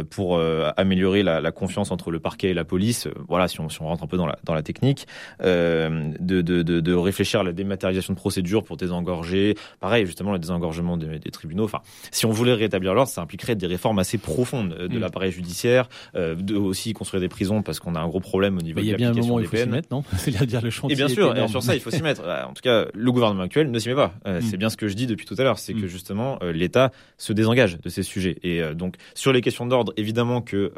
pour 0.10 0.40
améliorer 0.78 1.24
la, 1.24 1.42
la 1.42 1.52
confiance 1.52 1.92
entre 1.92 2.12
le 2.12 2.20
parquet 2.20 2.50
et 2.50 2.54
la 2.54 2.66
police, 2.66 3.08
euh, 3.08 3.14
voilà, 3.28 3.48
si 3.48 3.60
on, 3.60 3.70
si 3.70 3.82
on 3.82 3.86
rentre 3.86 4.04
un 4.04 4.08
peu 4.08 4.18
dans 4.18 4.26
la, 4.26 4.38
dans 4.44 4.54
la 4.54 4.64
technique, 4.64 5.08
euh, 5.44 6.12
de, 6.20 6.42
de, 6.42 6.62
de, 6.62 6.80
de, 6.80 6.94
réfléchir 6.94 7.42
à 7.42 7.44
la 7.44 7.52
dématérialisation 7.52 8.14
de 8.14 8.18
procédures 8.18 8.64
pour 8.64 8.78
désengorger, 8.78 9.56
pareil, 9.80 10.06
justement, 10.06 10.32
le 10.32 10.40
désengorgement 10.40 10.98
des, 10.98 11.20
des 11.20 11.32
tribunaux. 11.32 11.66
Enfin, 11.66 11.82
si 12.12 12.26
on 12.26 12.32
voulait 12.32 12.54
rétablir 12.54 12.94
l'ordre, 12.94 13.12
ça 13.12 13.22
impliquerait 13.22 13.56
des 13.56 13.68
réformes 13.68 14.00
assez 14.00 14.18
profondes 14.18 14.76
euh, 14.80 14.88
de 14.88 14.98
mm. 14.98 15.02
l'appareil 15.02 15.32
judiciaire, 15.32 15.90
euh, 16.16 16.36
de 16.36 16.56
aussi 16.56 16.94
construire 16.94 17.22
des 17.22 17.30
prisons 17.30 17.62
parce 17.62 17.80
qu'on 17.80 17.96
a 17.96 18.00
un 18.00 18.08
gros 18.08 18.20
problème 18.20 18.58
au 18.58 18.62
niveau 18.62 18.80
de 18.80 18.92
l'application 18.92 19.40
des 19.40 19.48
peines. 19.48 19.82
non? 19.92 20.04
C'est-à-dire 20.18 20.62
le 20.62 20.70
chantier. 20.70 20.96
Et 20.96 20.98
bien 20.98 21.08
sûr, 21.08 21.36
et 21.36 21.48
sur 21.48 21.64
ça, 21.64 21.76
il 21.76 21.82
faut 21.82 21.92
s'y 21.92 22.02
mettre. 22.02 22.24
En 22.24 22.54
tout 22.54 22.62
cas, 22.62 22.86
le 22.94 23.12
gouvernement 23.12 23.44
actuel 23.44 23.72
ne 23.72 23.80
s'y 23.80 23.90
met 23.90 23.96
pas. 23.96 24.14
Mm. 24.26 24.42
C'est 24.42 24.58
bien 24.58 24.70
ce 24.70 24.78
que 24.78 24.88
je 24.88 24.96
dis 24.96 25.08
depuis 25.08 25.26
tout 25.26 25.36
à 25.38 25.44
l'heure, 25.44 25.60
c'est 25.60 25.74
que 25.74 25.86
mm. 25.86 25.88
justement, 25.88 26.40
l'État 26.42 26.92
se 27.18 27.34
désengage 27.34 27.80
de 27.80 27.90
ces 27.90 28.04
sujets. 28.04 28.38
Et 28.44 28.62
donc, 28.74 28.96
sur 29.18 29.34
les 29.34 29.42
questions 29.42 29.66
d'ordre, 29.66 29.94
évidemment 29.98 30.42
que 30.42 30.72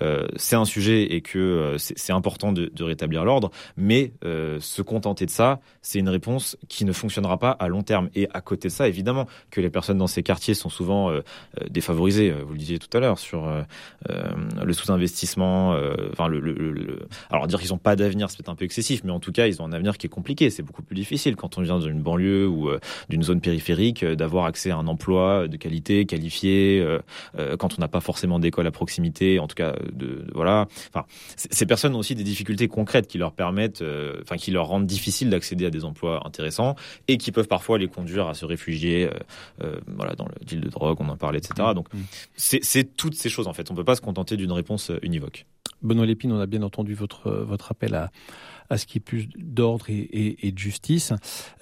euh, 0.00 0.26
c'est 0.36 0.56
un 0.56 0.64
sujet 0.64 1.14
et 1.14 1.20
que 1.20 1.38
euh, 1.38 1.78
c'est 1.78 2.12
important 2.12 2.52
de, 2.52 2.66
de 2.74 2.84
rétablir 2.84 3.24
l'ordre, 3.24 3.50
mais 3.76 4.12
euh, 4.24 4.58
se 4.58 4.82
contenter 4.82 5.26
de 5.26 5.30
ça, 5.30 5.60
c'est 5.80 6.00
une 6.00 6.08
réponse 6.08 6.56
qui 6.68 6.84
ne 6.84 6.92
fonctionnera 6.92 7.38
pas 7.38 7.52
à 7.52 7.68
long 7.68 7.82
terme. 7.82 8.10
Et 8.16 8.28
à 8.34 8.40
côté 8.40 8.66
de 8.66 8.72
ça, 8.72 8.88
évidemment, 8.88 9.28
que 9.50 9.60
les 9.60 9.70
personnes 9.70 9.98
dans 9.98 10.08
ces 10.08 10.24
quartiers 10.24 10.54
sont 10.54 10.68
souvent 10.68 11.12
défavorisées. 11.70 12.30
Vous 12.30 12.52
le 12.52 12.58
disiez 12.58 12.78
tout 12.78 12.94
à 12.96 13.00
l'heure 13.00 13.18
sur 13.18 13.48
le 14.08 14.72
sous-investissement. 14.72 15.76
Enfin, 16.12 16.28
le, 16.28 16.40
le, 16.40 16.52
le, 16.52 17.06
alors 17.30 17.46
dire 17.46 17.60
qu'ils 17.60 17.70
n'ont 17.70 17.78
pas 17.78 17.96
d'avenir, 17.96 18.30
c'est 18.30 18.38
peut-être 18.38 18.48
un 18.48 18.54
peu 18.54 18.64
excessif, 18.64 19.02
mais 19.04 19.12
en 19.12 19.20
tout 19.20 19.32
cas, 19.32 19.46
ils 19.46 19.60
ont 19.60 19.66
un 19.66 19.72
avenir 19.72 19.98
qui 19.98 20.06
est 20.06 20.10
compliqué. 20.10 20.50
C'est 20.50 20.62
beaucoup 20.62 20.82
plus 20.82 20.96
difficile 20.96 21.36
quand 21.36 21.58
on 21.58 21.62
vient 21.62 21.78
d'une 21.78 22.00
banlieue 22.02 22.46
ou 22.48 22.70
d'une 23.08 23.22
zone 23.22 23.40
périphérique 23.40 24.04
d'avoir 24.04 24.46
accès 24.46 24.70
à 24.70 24.76
un 24.76 24.86
emploi 24.86 25.48
de 25.48 25.56
qualité, 25.56 26.06
qualifié, 26.06 26.84
quand 27.58 27.78
on 27.78 27.80
n'a 27.80 27.88
pas 27.88 28.00
forcément 28.00 28.38
d'école 28.38 28.66
à 28.66 28.70
proximité, 28.70 29.38
en 29.38 29.46
tout 29.46 29.54
cas 29.54 29.74
de, 29.92 30.26
voilà. 30.34 30.66
Enfin, 30.88 31.06
ces 31.36 31.66
personnes 31.66 31.94
ont 31.94 31.98
aussi 31.98 32.14
des 32.14 32.24
difficultés 32.24 32.68
concrètes 32.68 33.06
qui 33.06 33.18
leur 33.18 33.32
permettent, 33.32 33.82
euh, 33.82 34.20
enfin, 34.22 34.36
qui 34.36 34.50
leur 34.50 34.66
rendent 34.66 34.86
difficile 34.86 35.30
d'accéder 35.30 35.66
à 35.66 35.70
des 35.70 35.84
emplois 35.84 36.26
intéressants 36.26 36.76
et 37.08 37.18
qui 37.18 37.32
peuvent 37.32 37.48
parfois 37.48 37.78
les 37.78 37.88
conduire 37.88 38.28
à 38.28 38.34
se 38.34 38.44
réfugier, 38.44 39.08
euh, 39.08 39.18
euh, 39.62 39.80
voilà, 39.96 40.14
dans 40.14 40.26
le 40.26 40.44
deal 40.44 40.60
de 40.60 40.68
drogue, 40.68 40.98
on 41.00 41.08
en 41.08 41.16
parlait, 41.16 41.38
etc. 41.38 41.68
Mmh. 41.70 41.74
Donc, 41.74 41.92
mmh. 41.92 41.98
c'est 42.36 42.96
toutes 42.96 43.14
ces 43.14 43.28
choses 43.28 43.48
en 43.48 43.52
fait. 43.52 43.70
On 43.70 43.74
peut 43.74 43.84
pas 43.84 43.96
se 43.96 44.00
contenter 44.00 44.36
d'une 44.36 44.52
réponse 44.52 44.90
univoque. 45.02 45.46
Benoît 45.82 46.06
Lépine, 46.06 46.32
on 46.32 46.40
a 46.40 46.46
bien 46.46 46.62
entendu 46.62 46.94
votre 46.94 47.30
votre 47.30 47.72
appel 47.72 47.94
à 47.94 48.10
à 48.70 48.78
ce 48.78 48.86
qui 48.86 48.98
est 48.98 49.00
plus 49.00 49.28
d'ordre 49.36 49.86
et, 49.88 50.52
de 50.52 50.58
justice. 50.58 51.12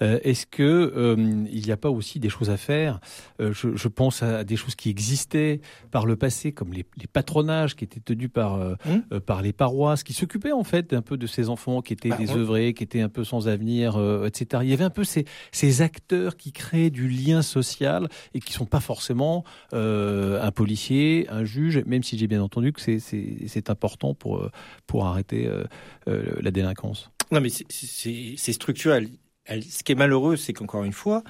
Euh, 0.01 0.19
est-ce 0.23 0.45
que 0.45 0.63
euh, 0.63 1.45
il 1.51 1.65
n'y 1.65 1.71
a 1.71 1.77
pas 1.77 1.89
aussi 1.89 2.19
des 2.19 2.29
choses 2.29 2.49
à 2.49 2.57
faire? 2.57 2.99
Euh, 3.39 3.53
je, 3.53 3.87
pense 3.87 4.23
à 4.23 4.43
des 4.43 4.55
choses 4.55 4.75
qui 4.75 4.89
existaient 4.89 5.61
par 5.91 6.05
le 6.05 6.15
passé, 6.15 6.51
comme 6.51 6.73
les, 6.73 6.85
patronages 7.11 7.75
qui 7.75 7.83
étaient 7.83 7.99
tenus 7.99 8.29
par 8.31 8.57
mmh. 8.57 9.19
par 9.25 9.41
les 9.41 9.51
paroisses, 9.51 10.03
qui 10.03 10.13
s'occupaient 10.13 10.53
en 10.53 10.63
fait 10.63 10.93
un 10.93 11.01
peu 11.01 11.17
de 11.17 11.27
ces 11.27 11.49
enfants 11.49 11.81
qui 11.81 11.93
étaient 11.93 12.09
bah, 12.09 12.17
désœuvrés, 12.17 12.73
qui 12.73 12.83
étaient 12.83 13.01
un 13.01 13.09
peu 13.09 13.23
sans 13.23 13.47
avenir, 13.47 13.99
etc. 14.25 14.63
Il 14.63 14.69
y 14.69 14.73
avait 14.73 14.85
un 14.85 14.89
peu 14.89 15.03
ces, 15.03 15.25
ces 15.51 15.81
acteurs 15.81 16.37
qui 16.37 16.51
créent 16.51 16.89
du 16.89 17.09
lien 17.09 17.41
social 17.41 18.07
et 18.33 18.39
qui 18.39 18.53
sont 18.53 18.65
pas 18.65 18.79
forcément 18.79 19.43
un 19.73 20.51
policier, 20.51 21.27
un 21.29 21.43
juge, 21.43 21.83
même 21.85 22.03
si 22.03 22.17
j'ai 22.17 22.27
bien 22.27 22.41
entendu 22.41 22.71
que 22.71 22.81
c'est 22.81 23.69
important 23.69 24.13
pour 24.13 24.49
pour 24.87 25.05
arrêter 25.05 25.49
la 26.07 26.51
délinquance. 26.51 27.00
Non, 27.31 27.41
mais 27.41 27.49
c'est 27.49 28.53
structurel. 28.53 29.09
ce 29.47 29.83
qui 29.83 29.91
est 29.91 29.95
malheureux, 29.95 30.35
c'est 30.35 30.53
qu'encore 30.53 30.83
une 30.83 30.93
fois, 30.93 31.23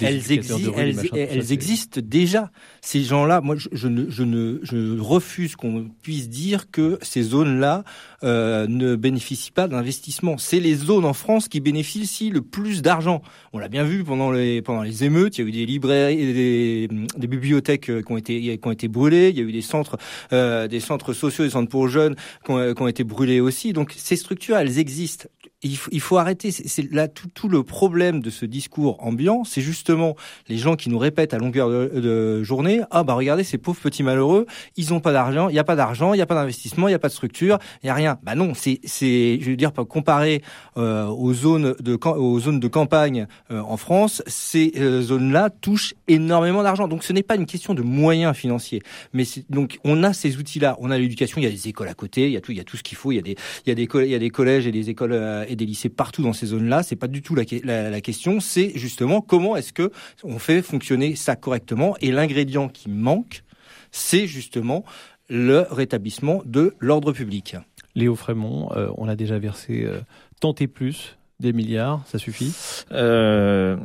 elles, 0.00 1.52
existent 1.52 2.00
déjà. 2.02 2.50
Ces 2.80 3.02
gens-là, 3.02 3.40
moi, 3.40 3.56
je, 3.56 3.88
ne, 3.88 4.08
je, 4.08 4.22
ne, 4.22 4.60
je 4.62 4.98
refuse 4.98 5.56
qu'on 5.56 5.90
puisse 6.02 6.28
dire 6.28 6.70
que 6.70 6.98
ces 7.02 7.22
zones-là 7.22 7.84
ne 8.22 8.96
bénéficient 8.96 9.50
pas 9.50 9.68
d'investissement. 9.68 10.38
C'est 10.38 10.60
les 10.60 10.74
zones 10.74 11.04
en 11.04 11.12
France 11.12 11.48
qui 11.48 11.60
bénéficient 11.60 12.30
le 12.30 12.42
plus 12.42 12.82
d'argent. 12.82 13.22
On 13.52 13.58
l'a 13.58 13.68
bien 13.68 13.84
vu 13.84 14.04
pendant 14.04 14.30
les 14.30 14.62
pendant 14.62 14.82
les 14.82 15.04
émeutes. 15.04 15.38
Il 15.38 15.42
y 15.42 15.44
a 15.44 15.48
eu 15.48 15.52
des 15.52 15.66
librairies, 15.66 16.16
des, 16.16 16.88
des 17.16 17.26
bibliothèques 17.26 17.86
qui 17.86 18.12
ont 18.12 18.16
été 18.16 18.58
qui 18.58 18.68
ont 18.68 18.72
été 18.72 18.88
brûlées. 18.88 19.30
Il 19.30 19.36
y 19.36 19.40
a 19.40 19.44
eu 19.44 19.52
des 19.52 19.62
centres 19.62 19.98
des 20.30 20.80
centres 20.80 21.12
sociaux, 21.12 21.44
des 21.44 21.50
centres 21.50 21.70
pour 21.70 21.88
jeunes 21.88 22.16
qui 22.44 22.50
ont, 22.50 22.74
qui 22.74 22.82
ont 22.82 22.88
été 22.88 23.04
brûlés 23.04 23.40
aussi. 23.40 23.72
Donc 23.72 23.94
ces 23.96 24.16
structures, 24.16 24.56
elles 24.56 24.78
existent 24.78 25.28
il 25.62 25.76
faut, 25.76 25.90
il 25.92 26.00
faut 26.00 26.18
arrêter. 26.18 26.50
C'est 26.50 26.90
là 26.92 27.08
tout, 27.08 27.28
tout, 27.28 27.48
le 27.48 27.62
problème 27.62 28.20
de 28.20 28.30
ce 28.30 28.46
discours 28.46 29.04
ambiant, 29.04 29.44
c'est 29.44 29.60
justement 29.60 30.14
les 30.48 30.56
gens 30.56 30.76
qui 30.76 30.88
nous 30.88 30.98
répètent 30.98 31.34
à 31.34 31.38
longueur 31.38 31.68
de, 31.68 32.00
de 32.00 32.42
journée 32.42 32.80
ah 32.90 33.02
bah 33.02 33.14
regardez 33.14 33.44
ces 33.44 33.58
pauvres 33.58 33.80
petits 33.80 34.02
malheureux, 34.02 34.46
ils 34.76 34.94
ont 34.94 35.00
pas 35.00 35.12
d'argent, 35.12 35.48
il 35.48 35.54
y 35.54 35.58
a 35.58 35.64
pas 35.64 35.76
d'argent, 35.76 36.14
il 36.14 36.18
y 36.18 36.22
a 36.22 36.26
pas 36.26 36.34
d'investissement, 36.34 36.88
il 36.88 36.92
y 36.92 36.94
a 36.94 36.98
pas 36.98 37.08
de 37.08 37.12
structure, 37.12 37.58
il 37.82 37.86
y 37.86 37.90
a 37.90 37.94
rien. 37.94 38.07
Bah 38.22 38.34
non, 38.34 38.52
c'est 38.54 38.80
je 38.84 39.50
veux 39.50 39.56
dire 39.56 39.72
comparé 39.72 40.42
euh, 40.76 41.06
aux 41.06 41.32
zones 41.34 41.74
de 41.74 42.68
campagne 42.68 43.26
euh, 43.50 43.60
en 43.60 43.76
France, 43.76 44.22
ces 44.26 44.72
euh, 44.76 45.02
zones-là 45.02 45.50
touchent 45.50 45.94
énormément 46.06 46.62
d'argent. 46.62 46.88
Donc 46.88 47.04
ce 47.04 47.12
n'est 47.12 47.22
pas 47.22 47.36
une 47.36 47.46
question 47.46 47.74
de 47.74 47.82
moyens 47.82 48.36
financiers, 48.36 48.82
mais 49.12 49.24
donc 49.50 49.78
on 49.84 50.02
a 50.02 50.12
ces 50.12 50.36
outils-là, 50.36 50.76
on 50.80 50.90
a 50.90 50.98
l'éducation, 50.98 51.40
il 51.40 51.44
y 51.44 51.46
a 51.46 51.50
des 51.50 51.68
écoles 51.68 51.88
à 51.88 51.94
côté, 51.94 52.26
il 52.26 52.32
y 52.32 52.36
a 52.36 52.64
tout 52.64 52.76
ce 52.76 52.82
qu'il 52.82 52.96
faut, 52.96 53.12
il 53.12 53.16
y 53.16 53.70
a 53.70 53.74
des 53.74 54.30
collèges 54.30 54.66
et 54.66 54.72
des 54.72 54.90
écoles 54.90 55.46
et 55.48 55.56
des 55.56 55.66
lycées 55.66 55.88
partout 55.88 56.22
dans 56.22 56.32
ces 56.32 56.46
zones-là. 56.46 56.82
C'est 56.82 56.96
pas 56.96 57.08
du 57.08 57.22
tout 57.22 57.34
la, 57.34 57.44
la, 57.90 58.00
question. 58.00 58.40
C'est 58.40 58.72
justement 58.76 59.20
comment 59.20 59.56
est-ce 59.56 59.72
que 59.72 59.90
on 60.24 60.38
fait 60.38 60.62
fonctionner 60.62 61.16
ça 61.16 61.36
correctement. 61.36 61.96
Et 62.00 62.12
l'ingrédient 62.12 62.68
qui 62.68 62.88
manque, 62.88 63.42
c'est 63.90 64.26
justement 64.26 64.84
le 65.28 65.66
rétablissement 65.70 66.42
de 66.44 66.74
l'ordre 66.78 67.12
public. 67.12 67.56
Léo 67.98 68.14
Frémont, 68.14 68.70
euh, 68.76 68.90
on 68.96 69.08
a 69.08 69.16
déjà 69.16 69.38
versé 69.38 69.82
euh, 69.84 70.00
tant 70.40 70.54
et 70.54 70.68
plus 70.68 71.18
des 71.40 71.52
milliards, 71.52 72.02
ça 72.06 72.18
suffit? 72.18 72.54
Euh, 72.92 73.76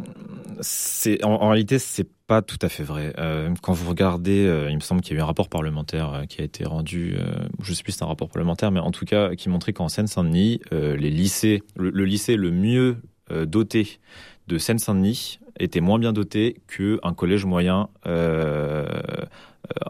en, 1.23 1.49
réalité 1.49 1.79
c'est 1.79 2.07
pas 2.27 2.41
tout 2.41 2.57
à 2.61 2.69
fait 2.69 2.83
vrai. 2.83 3.13
Quand 3.61 3.73
vous 3.73 3.87
regardez, 3.87 4.51
il 4.69 4.75
me 4.75 4.79
semble 4.79 5.01
qu'il 5.01 5.13
y 5.13 5.17
a 5.17 5.19
eu 5.19 5.21
un 5.21 5.27
rapport 5.27 5.49
parlementaire 5.49 6.23
qui 6.27 6.41
a 6.41 6.43
été 6.43 6.65
rendu, 6.65 7.15
je 7.61 7.73
sais 7.73 7.83
plus 7.83 7.91
si 7.91 7.99
c'est 7.99 8.05
un 8.05 8.07
rapport 8.07 8.29
parlementaire, 8.29 8.71
mais 8.71 8.79
en 8.79 8.89
tout 8.89 9.05
cas 9.05 9.35
qui 9.35 9.49
montrait 9.49 9.71
qu'en 9.71 9.87
Seine-Saint-Denis, 9.87 10.61
le, 10.71 10.95
lycée 10.95 11.61
le 11.77 12.51
mieux 12.51 12.97
doté 13.29 13.99
de 14.47 14.57
Seine-Saint-Denis 14.57 15.37
était 15.59 15.81
moins 15.81 15.99
bien 15.99 16.11
doté 16.11 16.55
qu'un 16.67 17.13
collège 17.13 17.45
moyen 17.45 17.89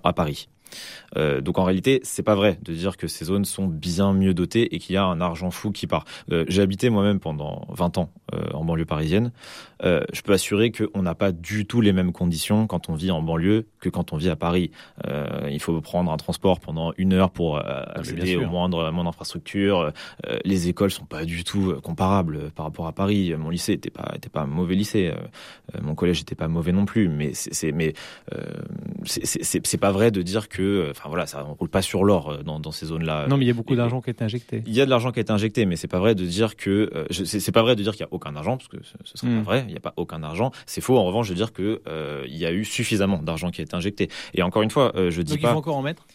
à 0.04 0.14
Paris. 0.14 0.50
Euh, 1.18 1.42
donc 1.42 1.58
en 1.58 1.64
réalité, 1.64 2.00
c'est 2.04 2.24
pas 2.24 2.36
vrai 2.36 2.58
de 2.62 2.74
dire 2.74 2.98
que 2.98 3.08
ces 3.08 3.26
zones 3.26 3.46
sont 3.46 3.68
bien 3.68 4.14
mieux 4.14 4.34
dotées 4.34 4.76
et 4.76 4.80
qu'il 4.80 4.96
y 4.96 4.98
a 4.98 5.06
un 5.06 5.22
argent 5.22 5.52
fou 5.52 5.72
qui 5.72 5.88
part. 5.88 6.06
Euh, 6.32 6.46
j'ai 6.48 6.62
habité 6.62 6.90
moi-même 6.90 7.20
pendant 7.20 7.68
20 7.70 7.98
ans 7.98 8.10
euh, 8.34 8.52
en 8.54 8.64
banlieue 8.64 8.86
parisienne. 8.86 9.32
je 9.84 10.22
peux 10.22 10.34
assurer 10.34 10.72
qu'on 10.72 11.02
n'a 11.02 11.16
pas 11.16 11.32
du 11.32 11.66
tout 11.66 11.82
les 11.82 11.92
mêmes 11.94 12.14
conditions 12.14 12.68
quand 12.68 12.90
on 12.90 12.96
vit 12.96 13.12
en 13.12 13.22
banlieue 13.22 13.68
que 13.80 13.90
quand 13.90 14.14
on 14.14 14.18
vit 14.18 14.30
à 14.30 14.36
Paris. 14.36 14.72
il 15.50 15.60
faut 15.60 15.80
prendre 15.82 16.12
un 16.12 16.18
transport 16.18 16.60
pendant 16.60 16.94
une 16.98 17.14
heure 17.14 17.32
pour 17.32 17.58
ah, 17.58 17.92
accéder 17.96 18.38
au 18.38 18.46
moindre, 18.46 18.92
moindre 18.92 19.10
infrastructure. 19.10 19.92
les 20.46 20.70
écoles 20.70 20.92
sont 20.92 21.06
pas 21.06 21.26
du 21.26 21.44
tout 21.44 21.76
comparables 21.84 22.52
par 22.52 22.66
rapport 22.66 22.88
à 22.88 22.94
Paris. 22.94 23.34
Mon 23.38 23.50
lycée 23.50 23.74
était 23.74 23.90
pas 23.90 24.14
était 24.16 24.30
pas 24.30 24.42
un 24.42 24.48
mauvais 24.48 24.76
lycée. 24.76 25.14
mon 25.82 25.96
collège 25.96 26.22
était 26.22 26.36
pas 26.36 26.48
mauvais 26.48 26.72
non 26.72 26.86
plus. 26.86 27.10
Mais 27.10 27.34
c'est 27.34 27.74
mais 27.74 27.94
c'est 29.04 29.78
pas 29.78 29.92
vrai 29.92 30.12
de 30.12 30.22
dire 30.22 30.48
que 30.48 30.94
Enfin 31.04 31.10
voilà, 31.10 31.26
ça 31.26 31.40
ne 31.40 31.54
roule 31.54 31.68
pas 31.68 31.82
sur 31.82 32.06
l'or 32.06 32.30
euh, 32.30 32.44
dans, 32.44 32.72
ces 32.72 32.86
zones-là. 32.86 33.28
Non, 33.28 33.36
mais 33.36 33.44
il 33.44 33.50
y 33.50 33.52
a 33.52 33.54
beaucoup 33.54 33.76
d'argent 33.76 34.00
qui 34.00 34.10
a 34.10 34.12
été 34.12 34.24
injecté. 34.24 34.64
Il 34.66 34.74
y 34.74 34.80
a 34.80 34.86
de 34.86 34.90
l'argent 34.90 35.12
qui 35.12 35.20
a 35.20 35.22
été 35.22 35.34
injecté, 35.34 35.66
mais 35.66 35.76
c'est 35.76 35.90
pas 35.90 36.00
vrai 36.00 36.16
de 36.16 36.24
dire 36.24 36.56
que 36.56 36.90
euh, 36.96 37.06
c'est 37.12 37.52
pas 37.52 37.62
vrai 37.62 37.76
de 37.76 37.84
dire 37.84 37.92
qu'il 37.92 38.02
y 38.02 38.06
a 38.06 38.08
aucun 38.12 38.34
argent 38.38 38.56
parce 38.56 38.70
que 38.70 38.78
ce, 39.04 39.18
serait 39.18 39.30
pas 39.30 39.40
hmm. 39.40 39.44
vrai. 39.44 39.66
Il 39.68 39.72
n'y 39.72 39.78
a 39.78 39.82
pas 39.82 39.94
aucun 39.98 40.24
argent. 40.24 40.52
C'est 40.66 40.80
faux 40.80 40.98
en 40.98 41.04
revanche 41.04 41.28
de 41.28 41.34
dire 41.34 41.52
que 41.52 41.82
euh, 41.90 42.24
il 42.30 42.38
y 42.38 42.46
a 42.46 42.54
eu 42.54 42.64
suffisamment 42.64 43.18
d'argent 43.22 43.52
qui 43.52 43.60
a 43.60 43.66
été 43.66 43.76
injecté. 43.76 44.08
Et 44.34 44.44
encore 44.44 44.62
une 44.62 44.72
fois, 44.72 44.94
je 44.96 45.22
dis 45.22 45.34
Donc 45.34 45.42
pas. 45.42 45.50
Il 45.50 45.52
faut 45.52 45.58
encore 45.58 45.76
en 45.76 45.82
mettre? 45.82 46.06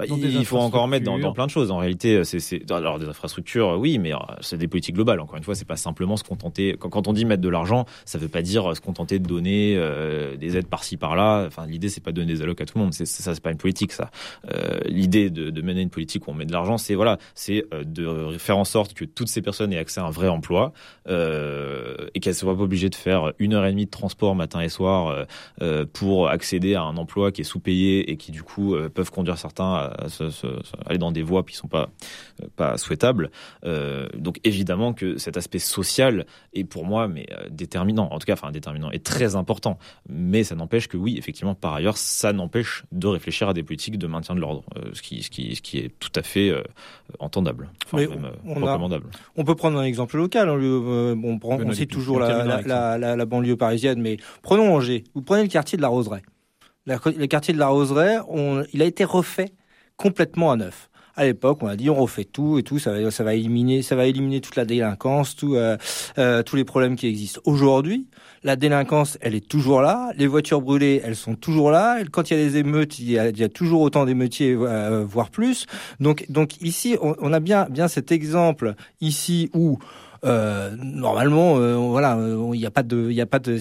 Bah, 0.00 0.16
il 0.16 0.44
faut 0.44 0.58
encore 0.58 0.82
en 0.82 0.86
mettre 0.86 1.04
dans, 1.04 1.18
dans, 1.18 1.32
plein 1.32 1.46
de 1.46 1.50
choses. 1.50 1.70
En 1.70 1.78
réalité, 1.78 2.24
c'est 2.24 2.70
alors 2.70 2.98
des 2.98 3.06
infrastructures, 3.06 3.76
oui, 3.78 3.98
mais 3.98 4.14
euh, 4.14 4.18
c'est 4.40 4.56
des 4.56 4.68
politiques 4.68 4.94
globales. 4.94 5.20
Encore 5.20 5.36
une 5.36 5.44
fois, 5.44 5.54
c'est 5.54 5.66
pas 5.66 5.76
simplement 5.76 6.16
se 6.16 6.24
contenter. 6.24 6.76
Quand, 6.78 6.88
quand, 6.88 7.08
on 7.08 7.12
dit 7.12 7.24
mettre 7.24 7.42
de 7.42 7.48
l'argent, 7.48 7.84
ça 8.04 8.18
veut 8.18 8.28
pas 8.28 8.42
dire 8.42 8.74
se 8.74 8.80
contenter 8.80 9.18
de 9.18 9.26
donner 9.26 9.74
euh, 9.76 10.36
des 10.36 10.56
aides 10.56 10.66
par-ci 10.66 10.96
par-là. 10.96 11.44
Enfin, 11.46 11.66
l'idée 11.66 11.88
c'est 11.88 12.02
pas 12.02 12.12
de 12.12 12.16
donner 12.16 12.32
des 12.32 12.42
allocs 12.42 12.60
à 12.60 12.66
tout 12.66 12.78
le 12.78 12.84
monde. 12.84 12.94
C'est 12.94 13.06
ça, 13.06 13.34
c'est 13.34 13.42
pas 13.42 13.50
une 13.50 13.58
politique. 13.58 13.92
Ça. 13.92 14.10
Euh, 14.52 14.80
l'idée 14.86 15.30
de, 15.30 15.50
de, 15.50 15.62
mener 15.62 15.82
une 15.82 15.90
politique 15.90 16.26
où 16.26 16.30
on 16.30 16.34
met 16.34 16.46
de 16.46 16.52
l'argent, 16.52 16.78
c'est 16.78 16.94
voilà, 16.94 17.18
c'est 17.34 17.64
euh, 17.74 17.84
de 17.84 18.38
faire 18.38 18.58
en 18.58 18.64
sorte 18.64 18.94
que 18.94 19.04
toutes 19.04 19.28
ces 19.28 19.42
personnes 19.42 19.72
aient 19.72 19.78
accès 19.78 20.00
à 20.00 20.04
un 20.04 20.10
vrai 20.10 20.28
emploi 20.28 20.72
et 21.08 22.20
qu'elles 22.20 22.34
soient 22.34 22.56
pas 22.56 22.62
obligées 22.62 22.88
de 22.88 22.94
faire 22.94 23.32
une 23.38 23.54
heure 23.54 23.66
et 23.66 23.70
demie 23.70 23.86
de 23.86 23.90
transport 23.90 24.34
matin 24.34 24.60
et 24.60 24.68
soir 24.68 25.26
pour 25.92 26.28
accéder 26.28 26.74
à 26.74 26.82
un 26.82 26.96
emploi 26.96 27.32
qui 27.32 27.40
est 27.40 27.44
sous-payé 27.44 28.10
et 28.10 28.16
qui 28.16 28.30
du 28.30 28.42
coup 28.42 28.76
peuvent 28.94 29.10
conduire 29.10 29.36
certains 29.36 29.74
à 29.74 29.89
aller 30.86 30.98
dans 30.98 31.12
des 31.12 31.22
voies 31.22 31.42
qui 31.42 31.56
sont 31.56 31.68
pas 31.68 31.90
pas 32.56 32.76
souhaitables. 32.78 33.30
Euh, 33.64 34.08
donc 34.16 34.40
évidemment 34.44 34.92
que 34.92 35.18
cet 35.18 35.36
aspect 35.36 35.58
social 35.58 36.26
est 36.52 36.64
pour 36.64 36.84
moi 36.84 37.08
mais 37.08 37.26
euh, 37.32 37.48
déterminant, 37.50 38.08
en 38.10 38.18
tout 38.18 38.26
cas 38.26 38.34
enfin 38.34 38.50
déterminant 38.50 38.90
est 38.90 39.04
très 39.04 39.36
important. 39.36 39.78
Mais 40.08 40.44
ça 40.44 40.54
n'empêche 40.54 40.88
que 40.88 40.96
oui, 40.96 41.16
effectivement, 41.18 41.54
par 41.54 41.74
ailleurs, 41.74 41.96
ça 41.96 42.32
n'empêche 42.32 42.84
de 42.92 43.06
réfléchir 43.06 43.48
à 43.48 43.54
des 43.54 43.62
politiques 43.62 43.98
de 43.98 44.06
maintien 44.06 44.34
de 44.34 44.40
l'ordre, 44.40 44.64
euh, 44.76 44.90
ce 44.92 45.02
qui 45.02 45.22
ce 45.22 45.30
qui 45.30 45.54
ce 45.56 45.62
qui 45.62 45.78
est 45.78 45.98
tout 45.98 46.12
à 46.14 46.22
fait 46.22 46.52
entendable, 47.18 47.70
enfin, 47.86 47.98
même, 47.98 48.30
on, 48.44 48.54
recommandable. 48.54 49.06
on 49.36 49.44
peut 49.44 49.54
prendre 49.54 49.78
un 49.78 49.84
exemple 49.84 50.16
local. 50.16 50.48
Hein, 50.48 50.58
on, 51.22 51.38
prend, 51.38 51.58
on 51.60 51.72
cite 51.72 51.90
toujours 51.90 52.20
la, 52.20 52.44
la, 52.44 53.16
la, 53.16 53.26
banlieue 53.26 53.56
parisienne, 53.56 54.00
mais 54.00 54.16
prenons 54.42 54.74
Angers. 54.74 55.04
Vous 55.14 55.22
prenez 55.22 55.42
le 55.42 55.48
quartier 55.48 55.76
de 55.76 55.82
la 55.82 55.88
Roseraie. 55.88 56.22
Le 56.86 57.26
quartier 57.26 57.54
de 57.54 57.58
la 57.58 57.68
Roseraie, 57.68 58.18
on, 58.28 58.64
il 58.72 58.82
a 58.82 58.84
été 58.84 59.04
refait 59.04 59.52
complètement 60.00 60.50
à 60.50 60.56
neuf. 60.56 60.88
À 61.14 61.24
l'époque, 61.24 61.58
on 61.60 61.66
a 61.66 61.76
dit 61.76 61.90
on 61.90 61.94
refait 61.94 62.24
tout 62.24 62.58
et 62.58 62.62
tout, 62.62 62.78
ça 62.78 62.92
va, 62.92 63.10
ça 63.10 63.22
va 63.22 63.34
éliminer, 63.34 63.82
ça 63.82 63.96
va 63.96 64.06
éliminer 64.06 64.40
toute 64.40 64.56
la 64.56 64.64
délinquance, 64.64 65.36
tout, 65.36 65.56
euh, 65.56 65.76
euh, 66.16 66.42
tous 66.42 66.56
les 66.56 66.64
problèmes 66.64 66.96
qui 66.96 67.06
existent. 67.06 67.42
Aujourd'hui, 67.44 68.06
la 68.42 68.56
délinquance, 68.56 69.18
elle 69.20 69.34
est 69.34 69.46
toujours 69.46 69.82
là, 69.82 70.12
les 70.16 70.26
voitures 70.26 70.62
brûlées, 70.62 71.02
elles 71.04 71.16
sont 71.16 71.34
toujours 71.34 71.70
là. 71.70 71.98
Quand 72.10 72.30
il 72.30 72.38
y 72.38 72.40
a 72.40 72.42
des 72.42 72.56
émeutes, 72.56 72.98
il 72.98 73.10
y 73.10 73.18
a, 73.18 73.28
il 73.28 73.38
y 73.38 73.44
a 73.44 73.50
toujours 73.50 73.82
autant 73.82 74.06
d'émeutiers, 74.06 74.56
euh, 74.58 75.04
voire 75.06 75.28
plus. 75.28 75.66
Donc, 75.98 76.24
donc 76.30 76.58
ici, 76.62 76.96
on, 77.02 77.14
on, 77.20 77.32
a 77.34 77.40
bien, 77.40 77.66
bien 77.68 77.88
cet 77.88 78.10
exemple 78.10 78.74
ici 79.02 79.50
où 79.52 79.78
euh, 80.24 80.74
normalement, 80.76 81.56
euh, 81.56 81.76
voilà, 81.76 82.16
euh, 82.16 82.50
il 82.52 82.58
n'y 82.58 82.66
a 82.66 82.70
pas 82.70 82.82
de, 82.82 83.08
il 83.10 83.14
y 83.14 83.20
a 83.20 83.26
pas 83.26 83.38
de, 83.38 83.56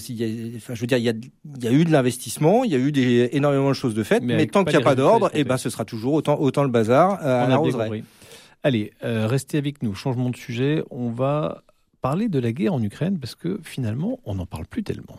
enfin, 0.58 0.74
je 0.74 0.82
veux 0.82 0.88
dire, 0.88 0.98
il 0.98 1.04
y 1.04 1.10
a, 1.10 1.14
y 1.62 1.68
a 1.68 1.72
eu 1.72 1.86
de 1.86 1.92
l'investissement, 1.92 2.64
il 2.64 2.72
y 2.72 2.76
a 2.76 2.78
eu 2.78 2.92
des, 2.92 3.30
énormément 3.34 3.70
de 3.70 3.74
choses 3.74 3.94
de 3.94 4.04
faites, 4.04 4.24
mais, 4.24 4.46
tant 4.48 4.64
qu'il 4.64 4.76
n'y 4.76 4.82
a 4.82 4.86
pas 4.86 4.96
d'ordre, 4.96 5.28
et 5.34 5.42
eh 5.42 5.44
ben, 5.44 5.58
ce 5.58 5.70
sera 5.70 5.86
toujours 5.86 6.14
autant, 6.14 6.40
autant 6.40 6.64
le 6.64 6.70
bazar 6.70 7.14
à 7.24 7.48
la 7.48 7.58
roseraie. 7.58 8.04
Allez, 8.64 8.92
restez 9.02 9.58
avec 9.58 9.84
nous. 9.84 9.96
Changement 9.96 10.30
de 10.30 10.36
sujet. 10.36 10.84
On 10.90 11.12
va 11.12 11.64
parler 12.02 12.28
de 12.28 12.40
la 12.40 12.52
guerre 12.52 12.74
en 12.74 12.84
Ukraine 12.84 13.18
parce 13.20 13.36
que 13.36 13.60
finalement, 13.64 14.20
on 14.26 14.36
n'en 14.36 14.46
parle 14.46 14.66
plus 14.66 14.84
tellement. 14.84 15.18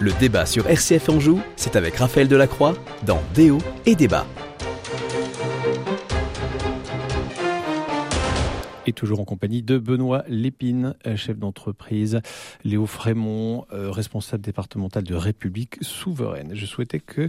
Le 0.00 0.18
débat 0.18 0.46
sur 0.46 0.66
RCF 0.66 1.10
Anjou, 1.10 1.40
c'est 1.56 1.76
avec 1.76 1.96
Raphaël 1.96 2.26
Delacroix 2.26 2.74
dans 3.04 3.20
Déo 3.34 3.58
et 3.84 3.94
Débat. 3.94 4.26
Toujours 8.92 9.20
en 9.20 9.24
compagnie 9.24 9.62
de 9.62 9.78
Benoît 9.78 10.24
Lépine, 10.28 10.94
euh, 11.06 11.16
chef 11.16 11.38
d'entreprise, 11.38 12.20
Léo 12.64 12.86
Frémont, 12.86 13.66
euh, 13.72 13.90
responsable 13.90 14.42
départemental 14.42 15.04
de 15.04 15.14
République 15.14 15.76
souveraine. 15.80 16.50
Je 16.54 16.66
souhaitais 16.66 16.98
que 16.98 17.22
euh, 17.22 17.28